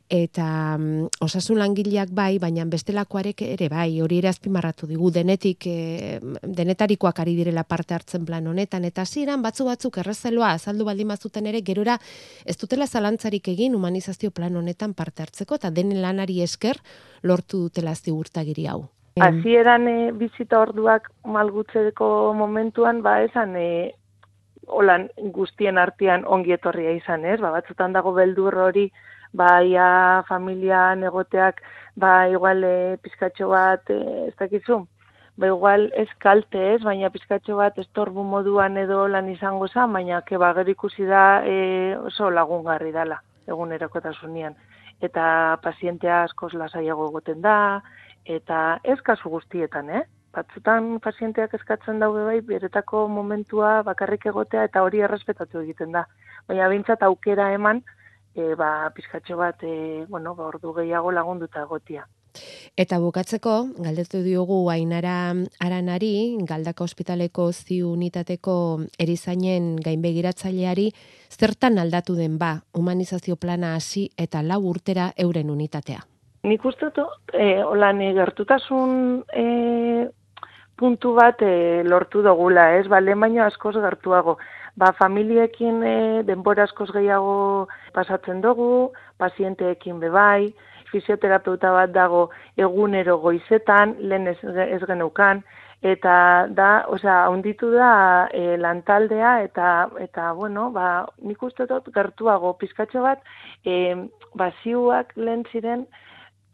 eta 0.10 0.48
mm, 0.78 1.24
osasun 1.26 1.60
langileak 1.60 2.14
bai, 2.16 2.38
baina 2.40 2.66
bestelakoarek 2.70 3.44
ere 3.50 3.70
bai, 3.74 3.90
hori 4.02 4.22
ere 4.22 4.32
azpimarratu 4.32 4.88
digu, 4.88 5.12
denetik, 5.12 5.68
e, 5.68 6.20
denetarikoak 6.44 7.24
ari 7.24 7.36
direla 7.38 7.66
parte 7.68 7.98
hartzen 7.98 8.26
plan 8.26 8.48
honetan, 8.48 8.86
eta 8.86 9.06
ziren 9.06 9.42
batzu 9.42 9.68
batzuk 9.68 9.98
errezeloa 10.04 10.54
azaldu 10.58 10.86
baldin 10.88 11.14
bazuten 11.14 11.48
ere 11.50 11.64
gerora 11.66 11.98
ez 12.46 12.58
dutela 12.62 12.88
zalantzarik 12.88 13.48
egin 13.54 13.76
humanizazio 13.76 14.32
plan 14.32 14.56
honetan 14.56 14.94
parte 14.94 15.26
hartzeko 15.26 15.58
eta 15.60 15.72
den 15.72 15.96
lanari 16.02 16.42
esker 16.44 16.80
lortu 17.24 17.68
dutela 17.68 17.96
ziurtagiri 17.96 18.68
hau. 18.68 18.86
Hasieran 19.24 19.88
e, 19.90 20.12
bizita 20.14 20.60
orduak 20.62 21.10
malgutzeko 21.26 22.34
momentuan 22.38 23.02
ba 23.02 23.22
esan 23.26 23.56
e, 23.58 23.96
holan 24.68 25.08
guztien 25.34 25.78
artean 25.78 26.26
ongi 26.26 26.54
etorria 26.56 26.94
izan, 26.98 27.26
ez? 27.26 27.40
Ba, 27.42 27.52
batzutan 27.56 27.96
dago 27.96 28.14
beldur 28.16 28.56
hori, 28.68 28.88
baia 29.34 30.24
familian 30.28 31.04
egoteak, 31.08 31.62
ba, 31.96 32.28
igual 32.30 32.64
e, 32.64 32.76
pizkatxo 33.04 33.50
bat, 33.52 33.90
e, 33.90 34.28
ez 34.28 34.36
dakizu, 34.40 34.82
ba, 35.38 35.52
igual 35.52 35.88
ez 35.96 36.10
kalte 36.24 36.64
ez, 36.74 36.82
baina 36.84 37.12
pizkatxo 37.14 37.58
bat 37.60 37.78
estorbu 37.84 38.24
moduan 38.24 38.78
edo 38.78 39.06
lan 39.08 39.30
izango 39.34 39.68
zen, 39.68 39.94
baina 39.94 40.22
ke 40.28 40.40
bager 40.42 40.70
ikusi 40.70 41.08
da 41.10 41.44
e, 41.46 41.96
oso 42.12 42.30
lagungarri 42.32 42.92
dala, 42.92 43.22
egun 43.48 43.72
erokotasunean. 43.78 44.58
Eta 45.02 45.60
pazientea 45.62 46.24
askoz 46.26 46.54
lasaiago 46.58 47.12
egoten 47.12 47.42
da, 47.42 47.82
eta 48.26 48.80
ez 48.84 49.00
kasu 49.06 49.30
guztietan, 49.30 49.90
eh? 49.90 50.06
Batzutan 50.38 50.98
pazienteak 51.04 51.56
eskatzen 51.58 52.00
daude 52.04 52.24
bai, 52.28 52.40
beretako 52.46 53.08
momentua 53.12 53.82
bakarrik 53.88 54.30
egotea 54.32 54.68
eta 54.70 54.84
hori 54.86 55.02
errespetatu 55.06 55.64
egiten 55.66 55.96
da. 55.98 56.06
Baina 56.48 56.70
bintzat 56.72 57.04
aukera 57.08 57.52
eman, 57.56 57.82
e, 58.36 58.54
ba, 58.56 58.92
pizkatxo 58.96 59.38
bat, 59.40 59.64
e, 59.64 60.06
bueno, 60.10 60.36
ba, 60.36 60.48
ordu 60.54 60.74
gehiago 60.78 61.12
lagunduta 61.12 61.66
egotia. 61.66 62.06
Eta 62.78 63.00
bukatzeko, 63.02 63.54
galdetu 63.82 64.20
diogu 64.22 64.60
Ainara 64.70 65.34
Aranari, 65.64 66.38
Galdaka 66.46 66.86
Ospitaleko 66.86 67.48
ziu 67.52 67.90
unitateko 67.96 68.58
erizainen 69.02 69.76
gainbegiratzaileari, 69.82 70.92
zertan 71.34 71.80
aldatu 71.82 72.16
den 72.20 72.38
ba, 72.38 72.52
humanizazio 72.78 73.40
plana 73.42 73.74
hasi 73.76 74.10
eta 74.18 74.44
lau 74.46 74.62
urtera 74.70 75.10
euren 75.18 75.50
unitatea. 75.50 76.06
Nik 76.48 76.64
uste 76.70 76.92
dut, 76.96 77.34
e, 77.34 77.64
holan, 77.66 78.00
e, 78.06 78.14
gertutasun 78.14 79.24
e, 79.34 79.48
puntu 80.78 81.14
bat 81.18 81.42
e, 81.42 81.84
lortu 81.84 82.22
dugula, 82.26 82.72
ez? 82.78 82.86
Ba, 82.88 83.02
baino 83.02 83.44
askoz 83.44 83.76
gertuago. 83.76 84.38
Ba, 84.78 84.94
familiekin 85.00 85.84
e, 85.84 85.98
denbora 86.24 86.68
askoz 86.70 86.92
gehiago 86.94 87.68
pasatzen 87.94 88.42
dugu, 88.42 88.92
pazienteekin 89.18 90.00
bebai, 90.00 90.54
fisioterapeuta 90.92 91.72
bat 91.74 91.92
dago 91.92 92.30
egunero 92.58 93.18
goizetan, 93.18 93.96
lehen 94.00 94.28
ez, 94.28 94.38
ez 94.44 94.84
genukan, 94.86 95.42
eta 95.86 96.48
da, 96.58 96.70
osea, 96.94 97.30
onditu 97.30 97.70
da 97.74 98.28
e, 98.34 98.58
lantaldea 98.58 99.42
eta 99.46 99.90
eta 100.02 100.32
bueno, 100.34 100.72
ba, 100.74 101.06
nik 101.22 101.44
uste 101.44 101.68
dut 101.70 101.90
gertuago 101.94 102.54
pizkatxo 102.58 103.04
bat, 103.06 103.22
e, 103.66 103.96
ba, 104.36 104.52
ziuak 104.64 105.14
lehen 105.18 105.46
ziren 105.52 105.86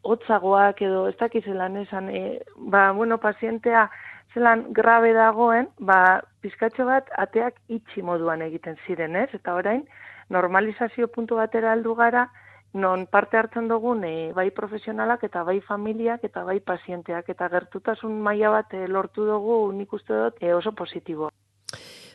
hotzagoak 0.04 0.82
edo 0.84 1.08
ez 1.08 1.16
dakiz 1.20 1.44
zelan 1.46 1.78
esan, 1.80 2.10
e, 2.10 2.42
ba, 2.58 2.92
bueno, 2.92 3.18
pazientea 3.18 3.90
zelan 4.34 4.66
grabe 4.74 5.14
dagoen, 5.14 5.68
ba, 5.80 6.22
pizkatxo 6.42 6.86
bat 6.86 7.10
ateak 7.18 7.60
itxi 7.68 8.02
moduan 8.02 8.42
egiten 8.42 8.78
ziren, 8.86 9.16
ez? 9.16 9.30
Eta 9.34 9.56
orain, 9.56 9.84
normalizazio 10.30 11.08
puntu 11.08 11.38
batera 11.42 11.72
aldu 11.72 11.96
gara, 11.96 12.28
non 12.74 13.06
parte 13.06 13.38
hartzen 13.38 13.68
dugun 13.70 14.04
e, 14.04 14.34
bai 14.34 14.50
profesionalak 14.52 15.24
eta 15.28 15.44
bai 15.46 15.60
familiak 15.62 16.24
eta 16.26 16.44
bai 16.44 16.60
pazienteak 16.60 17.30
eta 17.30 17.50
gertutasun 17.54 18.18
maila 18.28 18.50
bat 18.58 18.74
e, 18.74 18.88
lortu 18.88 19.28
dugu 19.30 19.58
nik 19.78 19.94
uste 19.94 20.14
dut 20.14 20.42
e, 20.42 20.54
oso 20.58 20.74
positibo 20.74 21.30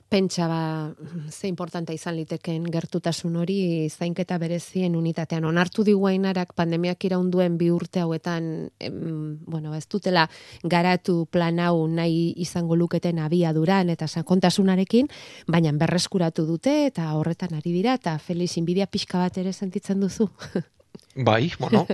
pentsa 0.09 0.49
ba, 0.49 0.95
ze 1.31 1.49
importanta 1.49 1.93
izan 1.93 2.17
liteken 2.17 2.65
gertutasun 2.73 3.37
hori 3.37 3.88
zainketa 3.91 4.38
berezien 4.38 4.97
unitatean. 4.97 5.45
Onartu 5.45 5.85
diguainarak 5.85 6.55
pandemiak 6.57 7.05
iraunduen 7.05 7.59
bi 7.61 7.71
urte 7.71 8.00
hauetan, 8.00 8.71
em, 8.81 9.38
bueno, 9.45 9.75
ez 9.75 9.87
dutela 9.88 10.29
garatu 10.62 11.27
plan 11.31 11.61
hau 11.61 11.87
nahi 11.88 12.33
izango 12.37 12.77
luketen 12.77 13.19
abiaduran 13.19 13.91
eta 13.91 14.09
sakontasunarekin, 14.09 15.09
baina 15.47 15.73
berreskuratu 15.73 16.47
dute 16.47 16.87
eta 16.87 17.12
horretan 17.15 17.55
ari 17.55 17.73
dira 17.73 17.95
eta 17.95 18.19
Felix 18.19 18.57
inbidia 18.57 18.87
pixka 18.87 19.19
bat 19.19 19.38
ere 19.38 19.53
sentitzen 19.53 20.00
duzu. 20.00 20.31
Bai, 21.19 21.50
bueno, 21.59 21.85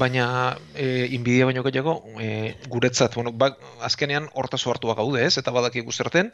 baina 0.00 0.56
e, 0.74 1.06
inbidia 1.12 1.44
baino 1.44 1.62
gehiago, 1.62 1.98
e, 2.20 2.56
guretzat, 2.72 3.14
bueno, 3.14 3.32
ba, 3.32 3.50
azkenean 3.84 4.30
hortazo 4.32 4.70
hartuak 4.72 4.96
gaude 4.96 5.26
ez, 5.26 5.36
eta 5.36 5.52
badaki 5.52 5.82
guzterten, 5.84 6.32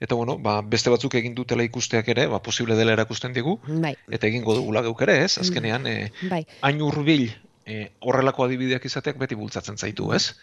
eta 0.00 0.14
bueno, 0.14 0.38
ba, 0.38 0.60
beste 0.62 0.90
batzuk 0.90 1.14
egin 1.20 1.34
dutela 1.34 1.64
ikusteak 1.66 2.08
ere, 2.14 2.26
ba, 2.32 2.42
posible 2.42 2.76
dela 2.78 2.94
erakusten 2.96 3.32
digu, 3.36 3.58
bai. 3.66 3.94
eta 4.10 4.28
egingo 4.30 4.56
dugula 4.58 4.82
geuk 4.86 5.02
ere, 5.06 5.20
ez? 5.24 5.38
Azkenean, 5.38 5.86
e, 5.86 6.10
bai. 6.30 6.44
hain 6.62 6.82
urbil 6.82 7.30
e, 7.66 7.90
horrelako 8.04 8.44
adibideak 8.44 8.84
izateak 8.88 9.18
beti 9.20 9.36
bultzatzen 9.38 9.78
zaitu, 9.78 10.10
ez? 10.14 10.34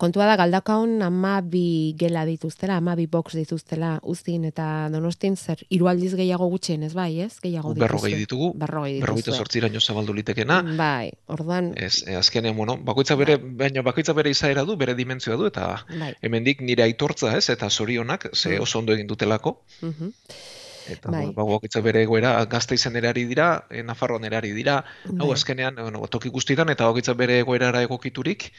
Kontua 0.00 0.26
da, 0.28 0.36
galdakaun 0.40 1.02
ama 1.06 1.38
bi 1.40 1.94
gela 1.98 2.24
dituztela, 2.28 2.78
ama 2.82 2.96
bi 2.98 3.06
box 3.10 3.36
dituztela 3.38 3.94
uztin 4.02 4.44
eta 4.50 4.88
donostin 4.92 5.36
zer, 5.36 5.64
irualdiz 5.74 6.12
gehiago 6.18 6.48
gutxen, 6.52 6.82
ez 6.88 6.92
bai, 6.96 7.10
ez? 7.24 7.32
Gehiago 7.42 7.74
dituzte. 7.74 7.84
Berrogei 7.86 8.14
ditugu, 8.18 8.50
berrogei 8.58 8.96
dituzte. 8.98 9.30
Berrogei 9.30 9.38
sortzira 9.38 9.70
zabaldu 9.80 10.16
litekena. 10.16 10.60
Bai, 10.78 11.12
orduan. 11.28 11.72
Ez, 11.76 12.02
e, 12.06 12.16
azkenean, 12.16 12.56
bueno, 12.56 12.76
bakoitza 12.76 13.16
bere, 13.20 13.38
bai. 13.38 13.54
baina 13.64 13.86
bakoitza 13.86 14.12
bere 14.12 14.30
izaera 14.34 14.64
du, 14.64 14.76
bere 14.76 14.94
dimentzioa 14.94 15.36
du, 15.36 15.46
eta 15.52 15.70
bai. 15.88 16.14
hemendik 16.22 16.60
nire 16.60 16.86
aitortza, 16.88 17.36
ez? 17.36 17.48
Eta 17.54 17.70
zorionak, 17.70 18.30
ze 18.34 18.58
mm. 18.58 18.62
oso 18.62 18.78
ondo 18.78 18.92
egin 18.92 19.06
dutelako. 19.06 19.60
Mm 19.82 20.12
Eta 20.90 21.10
bai. 21.10 21.32
ba, 21.32 21.44
bere 21.82 22.02
egoera 22.02 22.44
gazte 22.46 22.74
izan 22.74 22.96
erari 22.96 23.24
dira, 23.24 23.66
e, 23.70 23.82
Nafarroan 23.82 24.24
erari 24.24 24.52
dira, 24.52 24.84
bai. 25.04 25.18
hau 25.20 25.32
azkenean, 25.32 25.76
bueno, 25.80 26.06
toki 26.08 26.28
guztietan 26.28 26.68
eta 26.68 26.88
hogitza 26.88 27.14
bere 27.14 27.38
egoerara 27.40 27.82
egokiturik, 27.82 28.52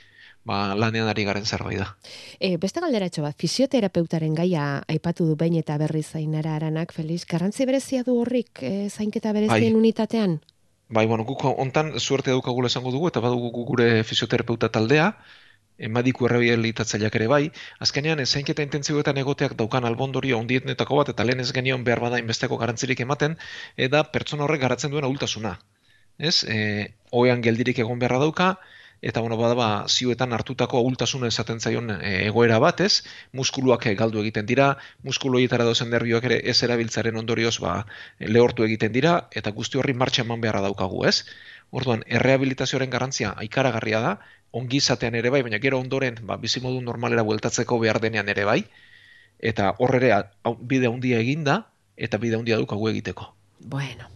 ba, 0.45 0.75
lanean 0.75 1.07
ari 1.09 1.25
garen 1.25 1.45
zerbait 1.45 1.79
da. 1.79 1.95
E, 2.39 2.57
beste 2.57 2.81
galderatxo 2.81 3.25
bat, 3.25 3.35
fisioterapeutaren 3.37 4.35
gaia 4.35 4.83
aipatu 4.87 5.25
du 5.25 5.35
behin 5.35 5.57
eta 5.61 5.77
berri 5.81 6.03
zainara 6.03 6.55
aranak, 6.55 6.93
Feliz, 6.93 7.25
garrantzi 7.25 7.65
berezia 7.65 8.03
du 8.03 8.19
horrik 8.21 8.61
e, 8.61 8.89
zainketa 8.89 9.33
berezien 9.33 9.73
bai. 9.73 9.79
unitatean? 9.79 10.39
Bai, 10.87 11.07
bueno, 11.09 11.25
guk 11.25 11.41
ontan 11.49 11.99
suerte 11.99 12.29
daukagula 12.29 12.69
esango 12.69 12.91
dugu, 12.93 13.09
eta 13.09 13.19
badugu 13.19 13.65
gure 13.65 14.03
fisioterapeuta 14.03 14.69
taldea, 14.69 15.15
emadiku 15.77 16.27
erreabilitatzaileak 16.29 17.15
ere 17.19 17.27
bai, 17.27 17.41
azkenean 17.85 18.21
ezainketa 18.23 18.63
intentzioetan 18.63 19.17
egoteak 19.21 19.55
daukan 19.59 19.85
albondorio 19.85 20.39
ondietnetako 20.39 21.01
bat, 21.01 21.11
eta 21.15 21.25
lehen 21.27 21.43
ez 21.43 21.51
genion 21.53 21.83
behar 21.83 22.03
bada 22.03 22.19
inbesteko 22.21 22.57
garantzirik 22.57 23.01
ematen, 23.05 23.37
eda 23.77 24.03
pertsona 24.15 24.47
horrek 24.47 24.61
garatzen 24.61 24.91
duen 24.91 25.07
ahultasuna. 25.07 25.57
Ez, 26.17 26.43
e, 26.47 26.95
oean 27.11 27.41
geldirik 27.43 27.79
egon 27.83 27.99
beharra 27.99 28.21
dauka, 28.23 28.55
eta 29.05 29.21
bueno, 29.21 29.37
bada 29.37 29.53
ba, 29.53 29.85
zioetan 29.87 30.33
hartutako 30.33 30.79
ahultasuna 30.81 31.27
esaten 31.29 31.59
zaion 31.61 31.91
e, 31.93 32.13
egoera 32.25 32.57
bat, 32.63 32.79
ez, 32.81 33.03
muskuluak 33.37 33.85
galdu 33.99 34.23
egiten 34.23 34.47
dira, 34.49 34.71
muskulu 35.05 35.37
horietara 35.37 35.67
dozen 35.67 35.93
derbioak 35.93 36.25
ere 36.25 36.39
ez 36.49 36.55
erabiltzaren 36.65 37.19
ondorioz 37.21 37.59
ba, 37.61 37.75
lehortu 38.19 38.65
egiten 38.65 38.95
dira, 38.95 39.13
eta 39.29 39.53
guzti 39.53 39.77
horri 39.77 39.93
martxa 39.93 40.25
eman 40.25 40.41
beharra 40.41 40.63
daukagu, 40.65 41.03
ez? 41.05 41.29
Orduan, 41.69 42.01
errehabilitazioaren 42.17 42.89
garrantzia 42.89 43.35
aikaragarria 43.45 44.01
da, 44.01 44.15
ongi 44.57 44.81
izatean 44.81 45.19
ere 45.21 45.29
bai, 45.29 45.43
baina 45.45 45.61
gero 45.61 45.83
ondoren, 45.85 46.17
ba, 46.25 46.39
bizimodu 46.41 46.81
normalera 46.81 47.27
bueltatzeko 47.29 47.77
behar 47.85 48.01
denean 48.01 48.33
ere 48.33 48.49
bai, 48.49 48.63
eta 49.37 49.75
horre 49.77 50.15
bide 50.65 50.89
handia 50.89 51.21
eginda, 51.21 51.61
eta 51.95 52.17
bide 52.17 52.41
handia 52.41 52.57
dukagu 52.57 52.89
egiteko. 52.89 53.35
Bueno, 53.59 54.09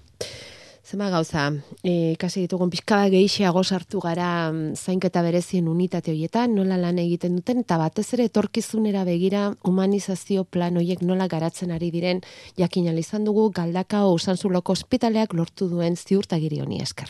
zema 0.89 1.09
gauza, 1.09 1.53
e, 1.83 2.15
kasi 2.17 2.41
ditugun 2.47 2.71
pixkaba 2.73 3.11
gehiago 3.13 3.61
sartu 3.63 3.99
gara 4.01 4.49
mm, 4.49 4.73
zainketa 4.73 5.21
berezien 5.21 5.67
unitate 5.69 6.09
horietan, 6.09 6.55
nola 6.57 6.79
lan 6.81 6.97
egiten 6.97 7.35
duten, 7.37 7.61
eta 7.61 7.77
batez 7.77 8.07
ere 8.17 8.25
etorkizunera 8.25 9.03
begira 9.05 9.51
humanizazio 9.61 10.45
plan 10.49 10.79
horiek 10.81 11.03
nola 11.05 11.27
garatzen 11.29 11.71
ari 11.75 11.91
diren, 11.93 12.23
jakin 12.57 12.89
izan 12.97 13.23
dugu 13.23 13.51
galdaka 13.51 14.05
osanzuloko 14.05 14.73
ospitaleak 14.73 15.33
lortu 15.33 15.69
duen 15.69 15.95
ziurtagiri 15.95 16.59
honi 16.61 16.81
esker. 16.81 17.09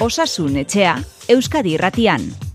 Osasun 0.00 0.56
etxea, 0.56 0.98
Euskadi 1.28 1.72
irratian. 1.74 2.45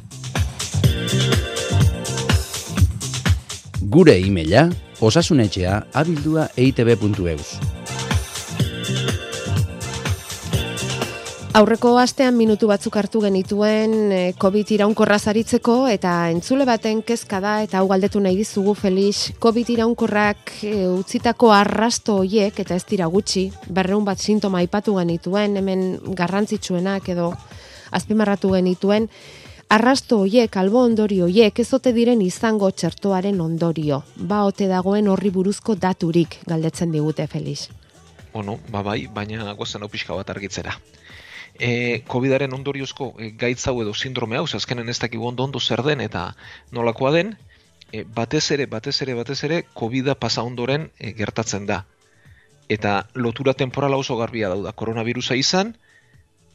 Gure 3.92 4.14
e-maila, 4.16 4.70
osasunetxea, 5.04 5.74
abildua 6.00 6.46
eitb.eus. 6.56 7.48
Aurreko 11.60 11.92
astean 12.00 12.38
minutu 12.40 12.70
batzuk 12.72 12.96
hartu 12.96 13.20
genituen 13.26 13.96
eh, 14.16 14.22
COVID 14.40 14.72
iraunkorra 14.78 15.18
zaritzeko 15.20 15.76
eta 15.92 16.14
entzule 16.32 16.64
baten 16.70 17.02
kezka 17.04 17.42
da 17.44 17.58
eta 17.66 17.82
hau 17.82 17.90
galdetu 17.92 18.22
nahi 18.24 18.40
dizugu 18.40 18.78
Felix 18.80 19.34
COVID 19.44 19.74
iraunkorrak 19.76 20.56
e, 20.64 20.88
utzitako 20.88 21.52
arrasto 21.52 22.22
hoiek 22.22 22.64
eta 22.64 22.80
ez 22.80 22.86
dira 22.88 23.12
gutxi 23.12 23.50
berreun 23.68 24.08
bat 24.08 24.24
sintoma 24.24 24.64
aipatu 24.64 24.96
genituen 25.02 25.60
hemen 25.60 25.84
garrantzitsuenak 26.16 27.12
edo 27.12 27.34
azpimarratu 27.92 28.56
genituen 28.56 29.12
arrasto 29.72 30.18
hoiek 30.20 30.56
albo 30.60 30.82
ondorio 30.84 31.30
hoiek 31.30 31.60
ezote 31.64 31.94
diren 31.96 32.22
izango 32.26 32.68
txertoaren 32.76 33.38
ondorio. 33.40 34.02
Ba 34.32 34.42
ote 34.44 34.68
dagoen 34.68 35.08
horri 35.08 35.30
buruzko 35.32 35.78
daturik 35.80 36.42
galdetzen 36.48 36.92
digute 36.92 37.28
Felix. 37.32 37.70
Bueno, 38.34 38.58
ba 38.74 38.82
bai, 38.84 39.06
baina 39.08 39.54
gozan 39.60 39.88
opiska 39.88 40.18
bat 40.18 40.30
argitzera. 40.34 40.76
E, 41.56 42.02
COVID-aren 42.08 42.52
ondoriozko 42.58 43.14
e, 43.20 43.30
gaitz 43.44 43.64
hau 43.68 43.78
edo 43.84 43.94
sindrome 43.94 44.40
hau, 44.40 44.44
azkenen 44.60 44.92
ez 44.92 44.98
dakigu 45.00 45.28
ondo 45.30 45.48
ondo 45.48 45.60
zer 45.60 45.84
den 45.88 46.04
eta 46.04 46.26
nolakoa 46.72 47.14
den, 47.16 47.36
e, 47.92 48.04
batez 48.04 48.44
ere, 48.52 48.68
batez 48.68 48.98
ere, 49.06 49.16
batez 49.16 49.40
ere, 49.48 49.62
COVID-a 49.74 50.18
pasa 50.20 50.44
ondoren 50.44 50.90
e, 51.00 51.14
gertatzen 51.16 51.68
da. 51.70 51.86
Eta 52.68 53.06
lotura 53.16 53.54
temporala 53.54 54.00
oso 54.00 54.20
garbia 54.20 54.52
dauda, 54.52 54.76
koronavirusa 54.76 55.40
izan, 55.40 55.76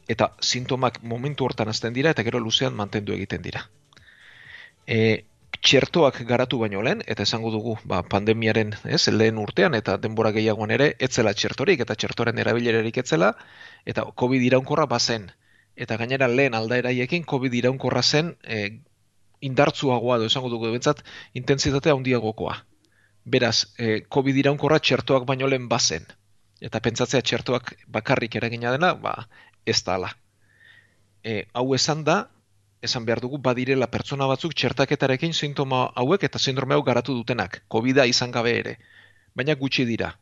eta 0.07 0.31
sintomak 0.41 1.01
momentu 1.03 1.45
hortan 1.45 1.69
azten 1.69 1.93
dira, 1.93 2.11
eta 2.11 2.23
gero 2.23 2.39
luzean 2.39 2.75
mantendu 2.75 3.13
egiten 3.13 3.41
dira. 3.43 3.65
E, 4.87 5.25
txertoak 5.67 6.21
garatu 6.29 6.59
baino 6.61 6.81
lehen, 6.85 7.01
eta 7.11 7.25
esango 7.27 7.51
dugu 7.51 7.75
ba, 7.83 8.01
pandemiaren 8.07 8.73
ez, 8.85 9.01
lehen 9.11 9.39
urtean, 9.41 9.75
eta 9.75 9.97
denbora 9.97 10.31
gehiagoan 10.35 10.71
ere, 10.71 10.93
etzela 11.07 11.33
txertorik, 11.33 11.81
eta 11.83 11.95
txertoren 11.95 12.39
erabilererik 12.43 13.01
etzela, 13.03 13.33
eta 13.85 14.05
COVID 14.23 14.45
iraunkorra 14.49 14.85
bazen. 14.85 15.31
Eta 15.75 15.97
gainera 15.97 16.27
lehen 16.27 16.55
aldaeraiekin 16.57 17.25
COVID 17.25 17.53
iraunkorra 17.53 18.03
zen 18.03 18.35
e, 18.43 18.79
indartzuagoa, 19.41 20.17
edo 20.17 20.29
esango 20.31 20.49
dugu 20.53 20.71
bentsat, 20.71 21.03
intensitatea 21.33 21.93
handiagokoa. 21.97 22.55
Beraz, 23.25 23.73
e, 23.77 24.01
COVID 24.07 24.39
iraunkorra 24.43 24.79
txertoak 24.79 25.27
baino 25.27 25.51
lehen 25.51 25.67
bazen. 25.69 26.07
Eta 26.63 26.79
pentsatzea 26.81 27.21
txertoak 27.21 27.75
bakarrik 27.93 28.39
eragina 28.39 28.71
dena, 28.73 28.95
ba, 28.97 29.27
ez 29.67 29.79
da 29.83 29.95
ala. 29.99 30.11
E, 31.23 31.45
hau 31.53 31.67
esan 31.75 32.03
da, 32.07 32.17
esan 32.81 33.05
behar 33.05 33.21
dugu 33.23 33.39
badirela 33.49 33.89
pertsona 33.93 34.27
batzuk 34.31 34.53
txertaketarekin 34.53 35.33
sintoma 35.33 35.87
hauek 36.03 36.23
eta 36.29 36.39
sindrome 36.39 36.77
hau 36.77 36.83
garatu 36.89 37.17
dutenak, 37.17 37.61
covid 37.75 38.05
izan 38.05 38.31
gabe 38.31 38.55
ere. 38.61 38.77
Baina 39.35 39.55
gutxi 39.55 39.85
dira. 39.85 40.13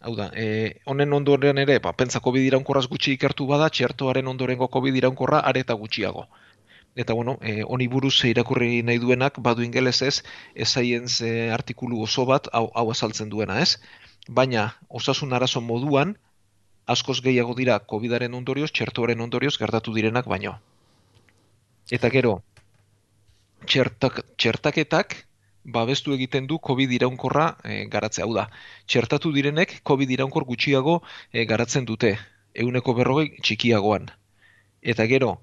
Hau 0.00 0.12
da, 0.14 0.28
e, 0.38 0.80
honen 0.86 1.14
ondoren 1.16 1.58
ere, 1.58 1.78
ba, 1.82 1.92
pentsa 2.00 2.20
COVID 2.22 2.44
iraunkorraz 2.48 2.84
gutxi 2.90 3.16
ikertu 3.16 3.46
bada, 3.50 3.66
txertoaren 3.78 4.28
ondorengo 4.30 4.68
COVID 4.74 4.98
iraunkorra 5.00 5.40
areta 5.50 5.74
gutxiago. 5.80 6.28
Eta 6.94 7.16
bueno, 7.18 7.34
e, 7.42 7.64
honi 7.66 7.88
buruz 7.90 8.14
irakurri 8.28 8.82
nahi 8.86 9.00
duenak, 9.02 9.40
badu 9.48 9.64
ingeles 9.66 10.02
ez, 10.02 10.14
ezaien 10.66 11.08
ze 11.08 11.50
artikulu 11.56 12.02
oso 12.06 12.26
bat, 12.30 12.46
hau, 12.52 12.68
hau 12.74 12.86
azaltzen 12.94 13.30
duena 13.34 13.58
ez. 13.64 13.80
Baina, 14.28 14.68
osasun 15.00 15.34
arazo 15.34 15.60
moduan, 15.60 16.14
askoz 16.88 17.20
gehiago 17.24 17.54
dira 17.58 17.78
COVIDaren 17.92 18.34
ondorioz, 18.34 18.70
txertoaren 18.72 19.20
ondorioz 19.20 19.56
gertatu 19.60 19.92
direnak 19.94 20.28
baino. 20.30 20.54
Eta 21.92 22.10
gero, 22.12 22.38
txertak, 23.66 24.22
txertaketak, 24.36 25.16
babestu 25.64 26.14
egiten 26.16 26.46
du 26.48 26.58
COVID 26.68 26.94
iraunkorra 26.96 27.48
e, 27.64 27.84
garatzea. 27.92 28.24
Hau 28.24 28.32
da, 28.36 28.46
txertatu 28.86 29.32
direnek 29.34 29.80
COVID 29.90 30.14
iraunkor 30.16 30.46
gutxiago 30.48 31.02
e, 31.32 31.44
garatzen 31.50 31.84
dute, 31.88 32.14
euneko 32.54 32.94
berrogei 32.96 33.34
txikiagoan. 33.44 34.08
Eta 34.80 35.04
gero, 35.10 35.34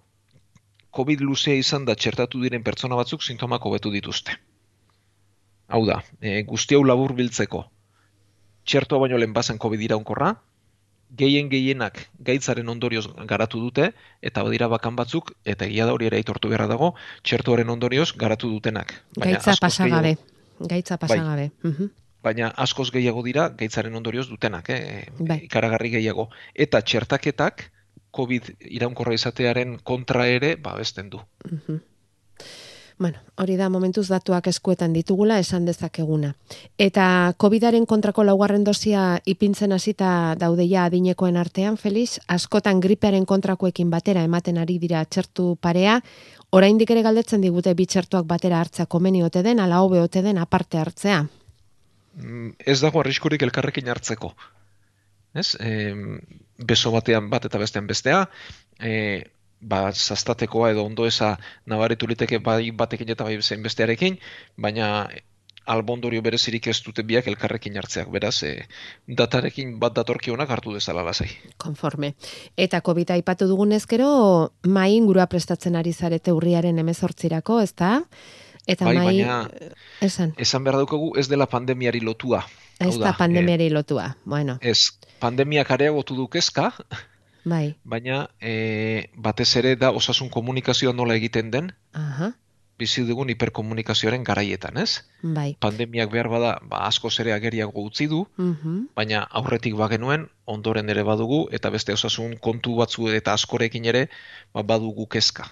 COVID 0.96 1.22
luzea 1.28 1.60
izan 1.60 1.86
da 1.86 1.96
txertatu 2.00 2.42
diren 2.42 2.64
pertsona 2.64 2.98
batzuk 2.98 3.22
sintomak 3.22 3.66
hobetu 3.68 3.92
dituzte. 3.94 4.38
Hau 5.68 5.84
da, 5.86 6.02
e, 6.22 6.42
guzti 6.50 6.78
hau 6.78 6.84
labur 6.86 7.14
biltzeko. 7.18 7.66
Txertua 8.66 9.04
baino 9.04 9.20
lehen 9.22 9.34
bazen 9.34 9.62
COVID 9.62 9.82
iraunkorra, 9.90 10.34
gehien 11.17 11.49
gehienak 11.49 11.99
gaitzaren 12.28 12.69
ondorioz 12.69 13.06
garatu 13.30 13.60
dute, 13.63 13.91
eta 14.21 14.43
badira 14.43 14.67
bakan 14.71 14.95
batzuk, 14.95 15.34
eta 15.45 15.65
egia 15.65 15.86
da 15.86 15.93
hori 15.95 16.10
ere 16.10 16.19
aitortu 16.21 16.51
beharra 16.51 16.67
dago, 16.71 16.93
txertuaren 17.23 17.69
ondorioz 17.69 18.12
garatu 18.17 18.49
dutenak. 18.51 18.93
Baina 19.17 19.38
Gaitza 19.38 19.56
pasagabe. 19.62 20.15
Gaitza 20.60 20.97
bai. 20.97 21.08
pasagabe. 21.08 21.49
Bai. 21.63 21.89
Baina 22.25 22.49
askoz 22.58 22.89
gehiago 22.91 23.21
dira 23.23 23.49
gaitzaren 23.49 23.95
ondorioz 23.95 24.28
dutenak, 24.30 24.69
eh? 24.69 25.08
bai. 25.19 25.43
ikaragarri 25.45 25.91
gehiago. 25.97 26.30
Eta 26.54 26.82
txertaketak, 26.82 27.69
COVID 28.15 28.54
iraunkorra 28.78 29.13
izatearen 29.13 29.78
kontra 29.84 30.25
ere, 30.32 30.56
ba, 30.56 30.75
besten 30.80 31.12
du. 31.12 31.19
Bueno, 32.98 33.20
hori 33.36 33.58
da 33.60 33.68
momentuz 33.68 34.06
datuak 34.08 34.46
eskuetan 34.48 34.94
ditugula 34.96 35.36
esan 35.44 35.66
dezakeguna. 35.68 36.30
Eta 36.80 37.34
COVIDaren 37.38 37.84
kontrako 37.86 38.24
laugarren 38.24 38.64
dosia 38.64 39.20
ipintzen 39.28 39.76
hasita 39.76 40.36
daudeia 40.40 40.86
adinekoen 40.88 41.36
artean, 41.36 41.76
Felix, 41.76 42.22
askotan 42.32 42.80
gripearen 42.80 43.26
kontrakoekin 43.28 43.92
batera 43.92 44.24
ematen 44.24 44.62
ari 44.64 44.80
dira 44.80 45.04
txertu 45.04 45.58
parea, 45.60 46.00
oraindik 46.56 46.96
ere 46.96 47.04
galdetzen 47.04 47.44
digute 47.44 47.76
bi 47.76 47.86
txertuak 47.86 48.26
batera 48.32 48.64
hartzea 48.64 48.86
komeni 48.86 49.24
ote 49.28 49.44
den, 49.44 49.60
ala 49.60 49.82
hobe 49.84 50.00
ote 50.00 50.24
den 50.24 50.40
aparte 50.40 50.80
hartzea. 50.80 51.26
Mm, 52.16 52.56
ez 52.60 52.80
dago 52.80 53.04
arriskurik 53.04 53.44
elkarrekin 53.44 53.92
hartzeko. 53.92 54.32
Ez? 55.36 55.50
E, 55.60 55.92
beso 56.64 56.96
batean 56.96 57.28
bat 57.30 57.44
eta 57.44 57.60
bestean 57.60 57.92
bestea, 57.92 58.24
e, 58.80 58.96
ba, 59.65 59.91
zaztatekoa 59.91 60.71
edo 60.73 60.86
ondo 60.86 61.08
eza 61.10 61.36
nabaritu 61.65 62.08
liteke 62.08 62.39
bai 62.39 62.71
batekin 62.71 63.10
eta 63.15 63.25
bai 63.28 63.39
zein 63.41 63.63
bestearekin, 63.65 64.19
baina 64.58 65.08
albondorio 65.65 66.21
berezirik 66.21 66.67
ez 66.69 66.78
dute 66.86 67.04
biak 67.04 67.28
elkarrekin 67.32 67.78
hartzeak, 67.82 68.10
beraz, 68.13 68.36
e, 68.45 68.67
datarekin 69.21 69.75
bat 69.82 69.95
datorki 69.97 70.32
honak 70.32 70.51
hartu 70.54 70.73
dezala 70.75 71.04
lasai. 71.06 71.32
Konforme. 71.62 72.13
Eta 72.58 72.82
COVID 72.86 73.15
aipatu 73.17 73.47
dugun 73.49 73.73
ezkero, 73.78 74.10
mai 74.67 74.91
ingurua 74.95 75.25
prestatzen 75.32 75.75
ari 75.75 75.93
zarete 75.93 76.36
urriaren 76.36 76.80
emezortzirako, 76.86 77.60
ez 77.65 77.73
da? 77.73 77.95
Eta 78.67 78.86
bai, 78.86 78.95
mai, 78.97 79.08
baina, 79.08 79.41
esan. 80.06 80.34
esan 80.41 80.63
behar 80.65 80.80
daukagu 80.82 81.13
ez 81.17 81.28
dela 81.30 81.49
pandemiari 81.49 82.01
lotua. 82.01 82.43
Ez 82.82 82.97
da 82.99 83.13
pandemiari 83.17 83.69
lotua, 83.71 84.15
bueno. 84.25 84.58
Ez, 84.62 84.91
pandemiak 85.21 85.69
areagotu 85.71 86.17
dukezka, 86.17 86.71
Bai. 87.46 87.76
Baina 87.86 88.26
e, 88.42 89.12
batez 89.16 89.52
ere 89.62 89.76
da 89.78 89.92
osasun 89.94 90.32
komunikazioa 90.34 90.94
nola 90.94 91.16
egiten 91.20 91.52
den. 91.54 91.72
Aha. 91.94 92.32
Bizi 92.76 93.06
dugun 93.08 93.30
hiperkomunikazioaren 93.32 94.26
garaietan, 94.28 94.78
ez? 94.82 95.06
Bai. 95.22 95.54
Pandemiak 95.64 96.10
behar 96.12 96.28
bada, 96.34 96.56
ba, 96.72 96.82
asko 96.90 97.12
zere 97.12 97.32
ageriago 97.32 97.86
utzi 97.88 98.10
du, 98.12 98.26
uh 98.36 98.74
baina 98.98 99.22
aurretik 99.40 99.78
bagenuen, 99.80 100.26
ondoren 100.46 100.90
ere 100.92 101.06
badugu, 101.08 101.46
eta 101.56 101.72
beste 101.72 101.94
osasun 101.94 102.36
kontu 102.48 102.76
batzu 102.82 103.08
eta 103.22 103.38
askorekin 103.40 103.86
ere, 103.94 104.10
ba, 104.52 104.66
badugu 104.74 105.08
kezka. 105.08 105.48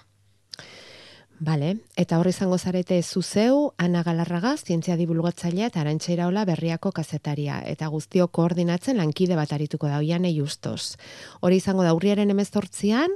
Bale, 1.40 1.78
eta 1.98 2.18
hor 2.20 2.28
izango 2.30 2.56
zarete 2.58 3.00
zuzeu, 3.02 3.72
Ana 3.76 4.04
Galarraga, 4.06 4.54
zientzia 4.56 4.94
dibulgatzailea 4.96 5.66
eta 5.72 5.80
arantxeira 5.82 6.28
hola 6.28 6.44
berriako 6.46 6.92
kazetaria, 6.94 7.58
eta 7.66 7.88
guztio 7.90 8.28
koordinatzen 8.28 8.96
lankide 8.96 9.34
bat 9.34 9.52
arituko 9.52 9.88
da 9.90 9.98
oian 9.98 10.24
justos. 10.30 10.96
Hori 11.40 11.56
izango 11.56 11.82
da 11.82 11.94
urriaren 11.94 12.30
emezortzian, 12.30 13.10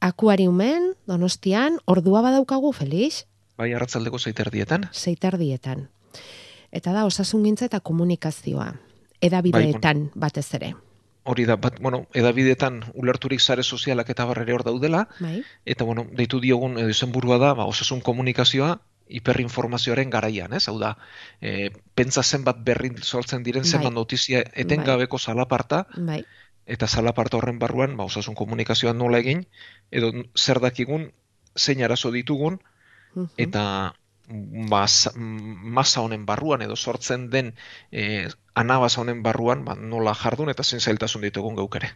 akuari 0.00 0.46
umen, 0.46 0.94
donostian, 1.06 1.78
ordua 1.86 2.22
badaukagu, 2.22 2.72
Felix? 2.72 3.24
Bai, 3.58 3.72
arratzaldeko 3.74 4.18
zeiterdietan. 4.18 4.88
Zeiterdietan. 4.92 5.88
Eta 6.70 6.92
da, 6.92 7.04
osasun 7.04 7.42
gintza 7.44 7.66
eta 7.66 7.80
komunikazioa. 7.80 8.72
Edabideetan 9.20 10.06
bai, 10.06 10.20
batez 10.28 10.54
ere 10.54 10.74
hori 11.24 11.44
da, 11.44 11.56
bat, 11.60 11.78
bueno, 11.80 12.04
edabidetan 12.16 12.80
ulerturik 12.94 13.40
sare 13.40 13.62
sozialak 13.62 14.08
eta 14.10 14.24
barrere 14.28 14.54
hor 14.56 14.64
daudela, 14.64 15.06
bai. 15.20 15.42
eta, 15.64 15.84
bueno, 15.84 16.06
deitu 16.16 16.40
diogun 16.40 16.78
edo 16.78 16.88
izenburua 16.88 17.38
da, 17.38 17.52
ba, 17.54 17.66
osasun 17.68 18.00
komunikazioa, 18.00 18.78
hiperinformazioaren 19.10 20.10
garaian, 20.10 20.52
ez? 20.54 20.66
Hau 20.70 20.78
da, 20.78 20.94
e, 21.42 21.70
pentsa 21.98 22.22
zenbat 22.22 22.60
berrin 22.64 23.00
sortzen 23.02 23.42
diren 23.42 23.66
bai. 23.66 23.70
zenbat 23.70 23.92
notizia 23.92 24.44
etengabeko 24.54 25.18
bai. 25.18 25.24
salaparta, 25.24 25.84
bai. 25.96 26.22
eta 26.66 26.86
salaparta 26.86 27.36
horren 27.40 27.58
barruan, 27.58 27.96
ba, 27.98 28.06
osasun 28.06 28.38
komunikazioa 28.38 28.94
nola 28.94 29.18
egin, 29.18 29.46
edo 29.90 30.12
zer 30.38 30.60
dakigun, 30.62 31.10
zein 31.58 31.82
arazo 31.82 32.12
ditugun, 32.14 32.60
eta 33.36 33.64
masa 34.30 36.00
honen 36.00 36.26
barruan 36.26 36.62
edo 36.62 36.76
sortzen 36.76 37.28
den 37.30 37.54
e, 37.92 38.28
anabaz 38.54 38.96
honen 38.98 39.22
barruan 39.22 39.64
ba, 39.64 39.74
nola 39.74 40.14
jardun 40.14 40.50
eta 40.50 40.64
zen 40.64 40.80
zailtasun 40.80 41.22
ditugun 41.26 41.58
gauk 41.58 41.76
ere. 41.80 41.92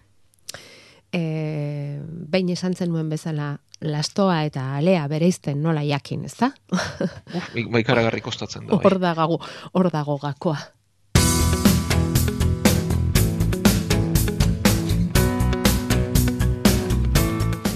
E, 1.14 2.00
behin 2.02 2.50
esan 2.50 2.74
zen 2.74 2.90
nuen 2.90 3.08
bezala 3.08 3.54
lastoa 3.80 4.42
eta 4.48 4.74
alea 4.76 5.06
bereizten 5.08 5.62
nola 5.62 5.84
jakin, 5.86 6.24
ez 6.24 6.34
da? 6.40 6.50
Uf, 6.74 7.50
baikaragarri 7.70 8.20
kostatzen 8.24 8.66
da. 8.66 8.74
Bai. 8.74 8.82
Hor 8.82 8.98
dago, 8.98 9.38
hor 9.72 9.90
dago 9.94 10.18
gakoa. 10.22 10.58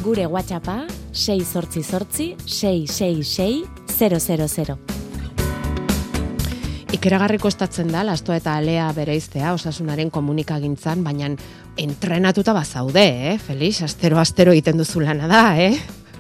Gure 0.09 0.25
WhatsAppa 0.27 0.87
6 1.13 1.45
sortzi 1.45 1.83
sortzi 1.85 2.33
666 2.47 3.88
000. 3.99 4.79
Ikeragarri 6.95 7.39
kostatzen 7.39 7.91
da, 7.93 8.05
lasto 8.07 8.33
eta 8.33 8.55
alea 8.57 8.87
bereiztea 8.97 9.53
osasunaren 9.53 10.11
komunikagintzan, 10.11 11.03
baina 11.05 11.29
entrenatuta 11.79 12.55
bazaude, 12.57 13.05
eh, 13.33 13.39
Felix? 13.39 13.83
Astero, 13.83 14.19
astero 14.19 14.55
egiten 14.55 14.79
duzu 14.81 15.03
lana 15.05 15.29
da, 15.29 15.43
eh? 15.61 15.77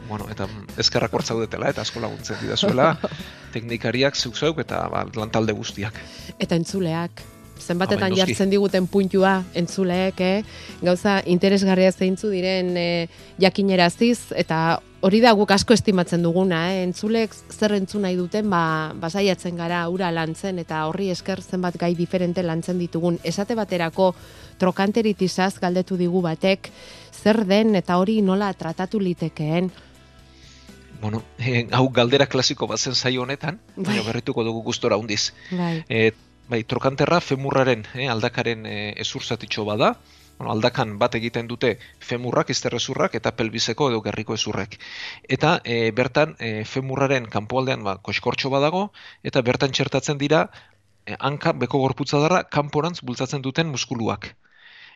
Bueno, 0.08 0.26
eta 0.30 0.48
eskerrak 0.80 1.14
hortzaudetela, 1.14 1.70
eta 1.70 1.82
asko 1.86 2.00
laguntzen 2.00 2.36
didazuela, 2.42 2.92
teknikariak, 3.54 4.16
zeuk 4.16 4.58
eta 4.58 4.84
ba, 4.92 5.06
lantalde 5.16 5.52
guztiak. 5.52 5.94
Eta 6.38 6.56
entzuleak, 6.56 7.22
zenbatetan 7.60 8.14
jartzen 8.16 8.50
diguten 8.50 8.86
puntua 8.86 9.42
entzuleek, 9.54 10.20
eh? 10.20 10.42
gauza 10.82 11.18
interesgarria 11.26 11.92
zeintzu 11.92 12.30
diren 12.32 12.76
eh, 12.76 13.08
jakineraziz, 13.40 14.32
eta 14.36 14.80
hori 15.04 15.20
da 15.22 15.32
guk 15.38 15.50
asko 15.54 15.76
estimatzen 15.76 16.22
duguna, 16.26 16.64
eh? 16.72 16.84
entzulek 16.86 17.34
zer 17.54 17.76
entzu 17.78 18.00
nahi 18.02 18.16
duten, 18.18 18.48
ba, 18.50 18.92
basaiatzen 18.98 19.58
gara 19.58 19.84
ura 19.92 20.10
lantzen, 20.14 20.58
eta 20.58 20.84
horri 20.88 21.10
esker 21.14 21.42
zenbat 21.42 21.78
gai 21.78 21.94
diferente 21.98 22.42
lantzen 22.42 22.78
ditugun. 22.78 23.20
Esate 23.24 23.56
baterako 23.58 24.12
trokanteritizaz 24.58 25.58
galdetu 25.62 25.98
digu 26.00 26.22
batek, 26.24 26.72
zer 27.12 27.44
den 27.46 27.76
eta 27.78 27.98
hori 27.98 28.20
nola 28.22 28.52
tratatu 28.54 29.00
litekeen, 29.02 29.70
Bueno, 31.00 31.22
hau 31.76 31.88
galdera 31.94 32.26
klasiko 32.26 32.66
bat 32.66 32.80
zen 32.80 32.94
zaio 32.94 33.22
honetan, 33.22 33.60
baina 33.76 34.00
bai. 34.00 34.06
berrituko 34.08 34.44
dugu 34.46 34.64
gustora 34.66 34.98
hundiz. 34.98 35.32
Bai. 35.50 35.84
Eh, 35.88 36.10
bai, 36.48 36.62
trokanterra 36.64 37.20
femurraren, 37.20 37.84
eh, 37.94 38.08
aldakaren 38.08 38.66
eh, 38.66 38.94
ezurzatitxo 39.04 39.64
bada, 39.68 39.94
bueno, 40.38 40.52
aldakan 40.52 40.96
bat 40.98 41.14
egiten 41.18 41.48
dute 41.50 41.74
femurrak, 42.00 42.50
izterrezurrak 42.54 43.14
eta 43.18 43.32
pelbizeko 43.36 43.90
edo 43.90 44.00
gerriko 44.06 44.34
ezurrek. 44.38 44.78
Eta 45.28 45.58
e, 45.64 45.90
bertan 45.90 46.36
e, 46.38 46.64
femurraren 46.64 47.26
kanpoaldean 47.32 47.82
ba, 47.84 47.96
koskortxo 47.98 48.50
badago, 48.54 48.88
eta 49.24 49.42
bertan 49.42 49.74
txertatzen 49.74 50.18
dira 50.18 50.46
e, 51.04 51.16
hanka 51.18 51.52
beko 51.52 51.82
gorputza 51.82 52.22
darra 52.22 52.44
kanporantz 52.44 53.00
bultzatzen 53.02 53.42
duten 53.42 53.74
muskuluak. 53.74 54.34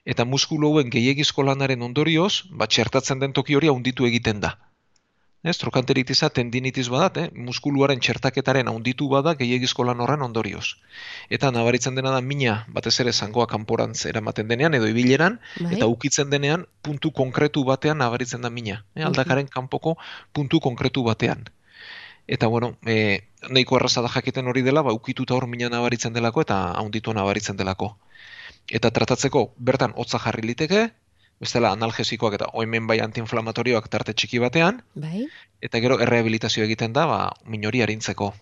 Eta 0.07 0.25
muskulu 0.25 0.73
hauen 0.73 0.91
gehiagizko 0.91 1.43
lanaren 1.47 1.83
ondorioz, 1.83 2.45
ba, 2.51 2.67
txertatzen 2.67 3.19
den 3.19 3.35
toki 3.35 3.59
hori 3.59 3.71
handitu 3.71 4.07
egiten 4.07 4.41
da. 4.41 4.57
Ez, 5.42 5.57
trokanteritiza 5.59 6.28
tendinitiz 6.31 6.85
badat, 6.87 7.16
eh? 7.18 7.31
muskuluaren 7.35 7.98
txertaketaren 7.98 8.68
handitu 8.70 9.09
bada 9.11 9.33
gehiagizko 9.40 9.83
lan 9.88 9.98
horren 10.05 10.22
ondorioz. 10.22 10.76
Eta 11.35 11.50
nabaritzen 11.50 11.98
dena 11.98 12.12
da 12.14 12.20
mina 12.22 12.61
batez 12.76 12.92
ere 13.02 13.12
zangoa 13.12 13.48
kanporantz 13.50 14.05
eramaten 14.07 14.46
denean 14.52 14.78
edo 14.78 14.87
ibileran, 14.87 15.40
Bai. 15.59 15.72
eta 15.74 15.88
ukitzen 15.90 16.31
denean 16.31 16.62
puntu 16.87 17.11
konkretu 17.11 17.64
batean 17.66 17.98
nabaritzen 17.98 18.46
da 18.46 18.52
mina. 18.55 18.85
Eh? 18.94 19.02
Aldakaren 19.09 19.50
kanpoko 19.50 19.96
puntu 20.33 20.62
konkretu 20.62 21.02
batean. 21.02 21.42
Eta 22.31 22.46
bueno, 22.46 22.76
e, 22.87 23.26
nahiko 23.50 23.81
erraza 23.81 24.07
da 24.07 24.09
jakiten 24.14 24.46
hori 24.46 24.62
dela, 24.62 24.87
ba, 24.87 24.94
ukituta 24.94 25.35
hor 25.35 25.48
mina 25.50 25.68
nabaritzen 25.74 26.14
delako 26.14 26.46
eta 26.46 26.62
handitu 26.78 27.11
nabaritzen 27.18 27.59
delako. 27.59 27.96
Eta 28.70 28.94
tratatzeko 28.94 29.48
bertan 29.59 29.90
hotza 29.98 30.22
jarri 30.22 30.46
liteke, 30.46 30.92
bestela 31.42 31.72
analgesikoak 31.74 32.38
eta 32.38 32.48
oimen 32.62 32.87
bai 32.87 33.00
antiinflamatorioak 33.02 33.88
tarte 33.90 34.14
txiki 34.14 34.40
batean, 34.42 34.81
Bai? 34.94 35.26
eta 35.68 35.81
gero 35.83 35.98
errehabilitazio 36.05 36.64
egiten 36.68 36.94
da, 36.94 37.07
ba, 37.11 37.20
minori 37.55 37.83
arintzeko. 37.83 38.33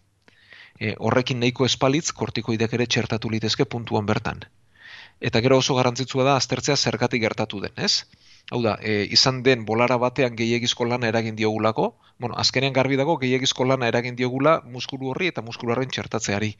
E, 0.80 0.94
horrekin 1.08 1.40
nahiko 1.40 1.66
espalitz, 1.68 2.10
kortikoideak 2.16 2.76
ere 2.76 2.86
txertatu 2.86 3.32
litezke 3.32 3.64
puntuan 3.64 4.08
bertan. 4.08 4.44
Eta 5.20 5.40
gero 5.44 5.58
oso 5.60 5.76
garrantzitsua 5.76 6.24
da 6.28 6.36
aztertzea 6.40 6.76
zergatik 6.76 7.24
gertatu 7.24 7.60
den, 7.64 7.72
ez? 7.76 8.04
Hau 8.50 8.60
da, 8.64 8.76
e, 8.80 9.04
izan 9.16 9.42
den 9.46 9.64
bolara 9.68 9.98
batean 10.00 10.36
gehiagizko 10.36 10.86
lana 10.88 11.08
eragin 11.12 11.36
diogulako, 11.40 11.90
bueno, 12.18 12.36
azkenean 12.44 12.76
garbi 12.76 12.96
dago 13.00 13.16
gehiagizko 13.20 13.66
lana 13.68 13.88
eragin 13.92 14.16
diogula 14.16 14.60
muskulu 14.76 15.12
horri 15.12 15.28
eta 15.32 15.44
muskuluaren 15.44 15.92
txertatzeari. 15.92 16.54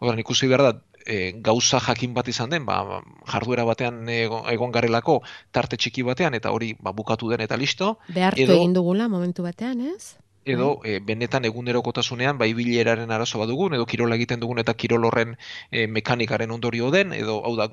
Ordan 0.00 0.20
ikusi 0.24 0.48
behar 0.48 0.64
da, 0.66 0.72
e, 1.06 1.32
gauza 1.40 1.80
jakin 1.80 2.14
bat 2.14 2.28
izan 2.28 2.50
den, 2.50 2.66
ba, 2.66 3.02
jarduera 3.26 3.64
batean 3.64 4.08
egon, 4.08 4.48
egon 4.52 4.72
garelako 4.72 5.20
tarte 5.50 5.76
txiki 5.76 6.02
batean 6.02 6.34
eta 6.34 6.50
hori 6.50 6.74
ba, 6.80 6.92
bukatu 6.92 7.28
den 7.30 7.40
eta 7.40 7.56
listo, 7.56 7.98
Behartu 8.08 8.42
Edo- 8.42 8.56
egin 8.60 8.72
dugula 8.74 9.08
momentu 9.08 9.42
batean, 9.42 9.80
ez? 9.80 10.16
edo 10.44 10.80
e, 10.88 11.00
benetan 11.04 11.44
egunerokotasunean 11.44 12.38
bai 12.40 12.54
bileraren 12.56 13.10
arazo 13.12 13.38
badugun 13.38 13.74
edo 13.76 13.84
kirola 13.86 14.16
egiten 14.16 14.40
dugun 14.40 14.58
eta 14.58 14.72
kirol 14.74 15.04
horren 15.04 15.36
e, 15.70 15.86
mekanikaren 15.86 16.50
ondorio 16.50 16.90
den 16.90 17.12
edo 17.12 17.42
hau 17.44 17.54
da 17.56 17.68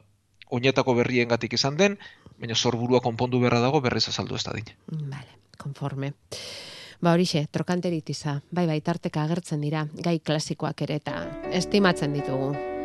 oinetako 0.49 0.93
berriengatik 0.95 1.53
izan 1.53 1.77
den, 1.77 1.97
baina 2.39 2.55
sorburua 2.55 3.01
konpondu 3.01 3.39
beharra 3.39 3.59
dago 3.59 3.81
berriz 3.81 4.07
azaldu 4.07 4.35
ez 4.35 4.43
dadin. 4.43 4.69
Vale, 4.87 5.39
konforme. 5.57 6.13
Ba 7.01 7.13
horixe, 7.13 7.47
trokanteritiza, 7.51 8.41
bai 8.51 8.65
bai, 8.65 8.79
tarteka 8.81 9.23
agertzen 9.23 9.61
dira, 9.61 9.87
gai 9.93 10.19
klasikoak 10.19 10.81
ere 10.87 10.95
eta 11.03 11.19
estimatzen 11.51 12.13
ditugu. 12.13 12.76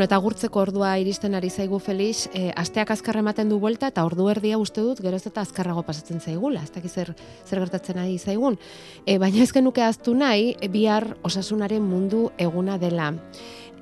Bueno, 0.00 0.08
eta 0.08 0.16
gurtzeko 0.24 0.60
ordua 0.62 0.94
iristen 0.96 1.34
ari 1.36 1.50
zaigu 1.52 1.76
Felix, 1.78 2.22
e, 2.32 2.54
asteak 2.56 2.88
azkar 2.94 3.18
ematen 3.20 3.50
du 3.52 3.58
buelta 3.60 3.90
eta 3.92 4.00
ordu 4.08 4.30
erdia 4.32 4.56
uste 4.56 4.80
dut 4.80 5.02
geroz 5.04 5.26
eta 5.28 5.42
azkarrago 5.44 5.82
pasatzen 5.84 6.22
zaigula, 6.24 6.62
ez 6.64 6.70
dakit 6.72 6.88
zer, 6.90 7.10
zer 7.44 7.60
gertatzen 7.60 8.00
ari 8.00 8.14
zaigun. 8.16 8.56
E, 9.04 9.18
baina 9.20 9.42
ez 9.44 9.50
genuke 9.52 9.84
aztu 9.84 10.14
nahi, 10.16 10.54
bihar 10.72 11.04
osasunaren 11.20 11.84
mundu 11.84 12.30
eguna 12.38 12.78
dela. 12.80 13.10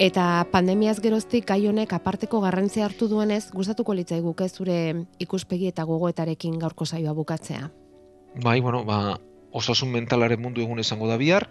Eta 0.08 0.24
pandemiaz 0.50 0.96
geroztik 1.06 1.46
gai 1.52 1.60
honek 1.70 1.94
aparteko 1.94 2.42
garrantzia 2.42 2.88
hartu 2.88 3.06
duenez, 3.06 3.52
gustatuko 3.54 3.94
litzaiguke 3.94 4.48
zure 4.48 4.80
ikuspegi 5.22 5.70
eta 5.70 5.86
gogoetarekin 5.86 6.58
gaurko 6.58 6.82
saioa 6.82 7.14
bukatzea. 7.14 7.70
Bai, 8.42 8.58
bueno, 8.58 8.82
ba, 8.82 9.20
osasun 9.54 9.94
mentalaren 9.94 10.42
mundu 10.42 10.66
egun 10.66 10.82
izango 10.82 11.06
da 11.06 11.14
bihar, 11.16 11.46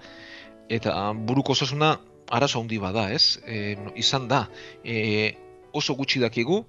eta 0.67 1.13
buruko 1.15 1.55
osasuna 1.55 1.95
arazo 2.29 2.59
handi 2.61 2.77
bada, 2.77 3.11
ez? 3.11 3.39
E, 3.45 3.77
izan 3.95 4.27
da, 4.27 4.47
e, 4.83 5.35
oso 5.71 5.95
gutxi 5.95 6.19
dakigu, 6.19 6.65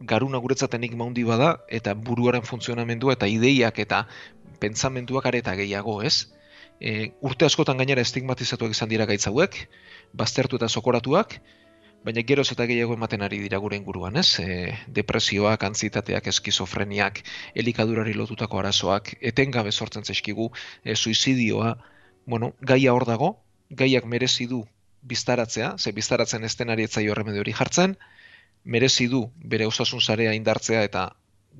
garuna 0.00 0.38
guretzat 0.38 0.74
enigma 0.74 1.06
handi 1.06 1.24
bada, 1.26 1.58
eta 1.68 1.94
buruaren 1.94 2.42
funtzionamendua 2.46 3.16
eta 3.18 3.26
ideiak 3.30 3.78
eta 3.78 4.04
pentsamenduak 4.62 5.26
are 5.26 5.42
eta 5.42 5.54
gehiago, 5.58 6.00
ez? 6.02 6.28
E, 6.80 7.12
urte 7.20 7.46
askotan 7.46 7.78
gainera 7.78 8.02
estigmatizatuak 8.06 8.74
izan 8.74 8.90
dira 8.90 9.06
gaitz 9.06 9.26
hauek, 9.30 9.64
baztertu 10.14 10.58
eta 10.58 10.68
sokoratuak, 10.68 11.40
baina 12.06 12.22
geroz 12.22 12.46
eta 12.54 12.66
gehiago 12.70 12.94
ematen 12.94 13.22
ari 13.26 13.40
dira 13.42 13.58
gure 13.58 13.76
inguruan, 13.78 14.16
ez? 14.16 14.38
E, 14.42 14.72
depresioak, 14.94 15.66
antzitateak, 15.66 16.30
eskizofreniak, 16.34 17.22
elikadurari 17.58 18.14
lotutako 18.14 18.62
arazoak, 18.62 19.16
etengabe 19.32 19.72
sortzen 19.72 20.06
zaizkigu, 20.06 20.50
e, 20.84 20.94
suizidioa, 20.94 21.76
bueno, 22.26 22.54
gaia 22.62 22.94
hor 22.94 23.06
dago, 23.08 23.34
gaiak 23.70 24.06
merezi 24.06 24.46
du 24.46 24.64
biztaratzea, 25.02 25.74
ze 25.78 25.92
biztaratzen 25.92 26.44
ez 26.44 26.54
denari 26.56 26.84
etzaio 26.88 27.12
erremedio 27.12 27.44
hori 27.44 27.52
jartzen, 27.52 27.96
merezi 28.64 29.06
du 29.08 29.22
bere 29.54 29.66
osasun 29.66 30.00
sarea 30.00 30.34
indartzea 30.36 30.82
eta 30.86 31.08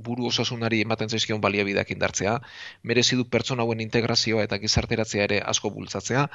buru 0.09 0.29
osasunari 0.31 0.81
ematen 0.85 1.11
zaizkion 1.11 1.41
baliabideak 1.41 1.91
indartzea, 1.91 2.39
merezi 2.83 3.17
du 3.17 3.25
pertsona 3.25 3.65
hauen 3.65 3.81
integrazioa 3.85 4.45
eta 4.47 4.59
gizarteratzea 4.63 5.25
ere 5.25 5.41
asko 5.53 5.71
bultzatzea, 5.75 6.29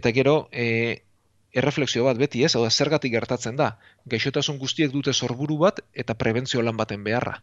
eta 0.00 0.12
gero, 0.16 0.36
e, 0.52 1.04
erreflexio 1.52 2.04
bat 2.08 2.18
beti 2.20 2.42
ez, 2.44 2.54
hau 2.56 2.64
da, 2.64 2.70
zergatik 2.70 3.12
gertatzen 3.14 3.56
da, 3.56 3.70
gaixotasun 4.14 4.58
guztiek 4.58 4.92
dute 4.92 5.14
sorburu 5.14 5.58
bat 5.62 5.80
eta 5.94 6.16
prebentzio 6.18 6.62
lan 6.62 6.76
baten 6.76 7.04
beharra. 7.04 7.38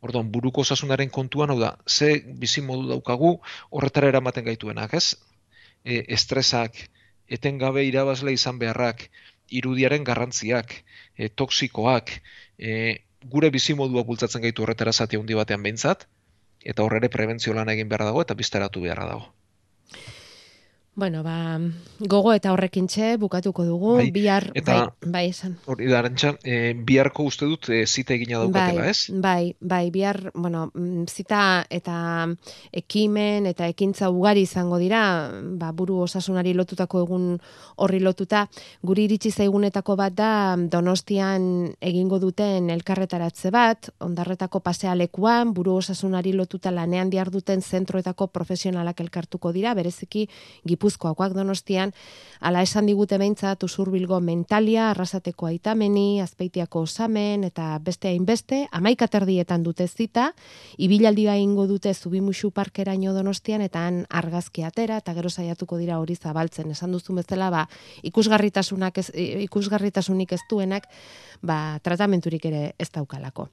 Orduan, 0.00 0.30
buruko 0.32 0.64
osasunaren 0.64 1.10
kontuan, 1.12 1.52
hau 1.52 1.58
da, 1.60 1.74
ze 1.86 2.22
bizimodu 2.42 2.88
daukagu 2.94 3.34
horretara 3.70 4.08
eramaten 4.08 4.46
gaituenak, 4.48 4.94
ez? 4.96 5.16
E, 5.84 6.02
estresak, 6.16 6.86
etengabe 7.36 7.84
irabazle 7.88 8.34
izan 8.36 8.58
beharrak, 8.62 9.08
irudiaren 9.60 10.04
garrantziak, 10.06 10.74
e, 11.16 11.28
toksikoak, 11.28 12.12
e, 12.58 12.72
gure 13.34 13.50
bizimodua 13.54 14.04
bultzatzen 14.08 14.42
gaitu 14.46 14.64
horretara 14.64 14.92
zati 14.92 15.18
handi 15.20 15.36
batean 15.38 15.62
behintzat, 15.66 16.06
eta 16.72 16.84
horre 16.84 17.00
ere 17.02 17.12
prebentzio 17.12 17.54
lan 17.56 17.68
egin 17.72 17.88
beharra 17.88 18.10
dago 18.10 18.22
eta 18.26 18.36
biztaratu 18.38 18.82
beharra 18.86 19.06
dago. 19.12 19.30
Bueno, 20.96 21.22
ba, 21.22 21.56
gogo 22.00 22.32
eta 22.34 22.50
horrekin 22.52 22.88
txe, 22.90 23.12
bukatuko 23.16 23.62
dugu, 23.64 23.92
Bai, 24.00 24.10
bihar, 24.10 24.48
eta- 24.58 24.74
bai, 25.00 25.10
bai, 25.12 25.22
esan. 25.30 25.52
Hori 25.70 25.86
da, 25.86 26.00
arantxa, 26.00 26.32
e, 26.42 26.74
biharko 26.74 27.22
uste 27.30 27.46
dut 27.46 27.68
e, 27.70 27.86
zita 27.86 28.12
egina 28.16 28.40
daukatela, 28.42 28.82
bai, 28.82 28.90
ez? 28.90 29.06
Bai, 29.14 29.54
bai, 29.60 29.90
bihar, 29.94 30.18
bueno, 30.34 30.64
mm, 30.74 31.04
zita 31.06 31.64
eta 31.70 32.26
ekimen 32.72 33.46
eta 33.46 33.68
ekintza 33.70 34.10
ugari 34.10 34.42
izango 34.42 34.78
dira, 34.82 35.30
ba, 35.62 35.70
buru 35.72 36.00
osasunari 36.08 36.52
lotutako 36.58 37.04
egun 37.04 37.38
horri 37.76 38.00
lotuta, 38.00 38.48
guri 38.82 39.04
iritsi 39.06 39.30
zaigunetako 39.30 39.96
bat 39.96 40.12
da 40.18 40.56
Donostian 40.58 41.70
egingo 41.80 42.18
duten 42.18 42.68
elkarretaratze 42.68 43.50
bat, 43.54 43.92
ondarretako 44.00 44.58
pasealekuan, 44.60 45.54
buru 45.54 45.76
osasunari 45.78 46.34
lotuta 46.34 46.74
lanean 46.74 47.10
diar 47.10 47.30
duten 47.30 47.62
zentroetako 47.62 48.26
profesionalak 48.26 49.00
elkartuko 49.00 49.52
dira, 49.52 49.72
bereziki 49.74 50.26
Gipuzkoakoak 50.80 51.34
Donostian, 51.36 51.92
ala 52.40 52.62
esan 52.64 52.86
digute 52.88 53.18
behintzat 53.20 53.60
usurbilgo 53.66 54.16
mentalia, 54.24 54.88
arrasateko 54.90 55.50
aitameni, 55.50 56.22
azpeitiako 56.24 56.86
osamen, 56.86 57.44
eta 57.44 57.74
beste 57.84 58.08
hainbeste, 58.08 58.62
amaika 58.72 59.08
terdietan 59.12 59.62
dute 59.62 59.84
zita, 59.88 60.30
ibilaldia 60.78 61.36
ingo 61.36 61.66
dute 61.68 61.92
zubimuxu 61.92 62.50
parkeraino 62.56 63.12
donostian, 63.12 63.60
eta 63.60 63.84
han 63.86 64.06
argazki 64.08 64.64
atera, 64.64 64.96
eta 65.04 65.12
gero 65.18 65.28
saiatuko 65.28 65.76
dira 65.76 66.00
hori 66.00 66.16
zabaltzen. 66.16 66.70
Esan 66.72 66.96
duzu 66.96 67.14
bezala, 67.14 67.50
ba, 67.52 67.66
ikusgarritasunak 68.02 69.04
ez, 69.04 69.10
ikusgarritasunik 69.44 70.32
ez 70.32 70.40
duenak, 70.48 70.88
ba, 71.42 71.78
tratamenturik 71.84 72.48
ere 72.48 72.72
ez 72.78 72.88
daukalako. 72.94 73.50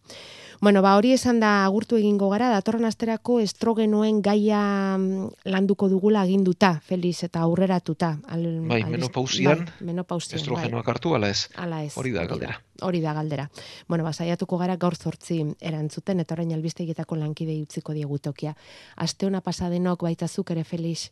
Bueno, 0.62 0.82
ba, 0.82 0.96
hori 0.98 1.12
esan 1.13 1.42
da 1.44 1.66
agurtu 1.66 2.00
egingo 2.00 2.32
gara, 2.32 2.48
datorren 2.50 2.88
asterako 2.88 3.42
estrogenoen 3.44 4.24
gaia 4.26 4.96
mm, 4.98 5.52
landuko 5.52 5.92
dugula 5.92 6.24
aginduta, 6.24 6.80
Felix, 6.88 7.17
eta 7.24 7.42
aurreratuta. 7.42 8.20
Al, 8.28 8.44
Bai, 8.68 8.82
al- 8.82 8.92
menopausian, 8.92 9.66
bai, 9.66 9.74
menopausian, 9.92 10.40
Estrogenoak 10.40 10.88
hartu, 10.88 11.16
ala 11.16 11.30
ez? 11.30 11.48
bai. 11.56 11.64
Ala 11.66 11.84
ez. 11.84 11.94
Hori 11.98 12.12
da 12.12 12.26
galdera. 12.26 12.62
Hori 12.82 13.02
da 13.02 13.14
galdera. 13.14 13.50
Bueno, 13.88 14.04
ba, 14.04 14.14
saiatuko 14.14 14.58
gara 14.58 14.76
gaur 14.78 14.96
zortzi 14.96 15.42
erantzuten, 15.60 16.20
eta 16.20 16.36
orain 16.36 16.54
albistegietako 16.54 17.16
lankide 17.16 17.60
utziko 17.62 17.94
diegu 17.94 18.20
tokia. 18.20 18.56
Aste 18.96 19.26
hona 19.26 19.42
pasadenok 19.42 20.04
baita 20.04 20.28
zuk 20.28 20.52
ere, 20.52 20.64
Felix. 20.64 21.10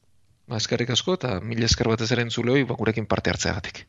Ba, 0.48 0.58
eskerrik 0.58 0.90
asko 0.94 1.14
eta 1.18 1.40
mila 1.42 1.66
esker 1.66 1.88
batez 1.90 2.12
ere 2.12 2.22
entzuleoi, 2.22 2.64
ba, 2.64 2.76
gurekin 2.78 3.06
parte 3.08 3.30
hartzeagatik. 3.32 3.88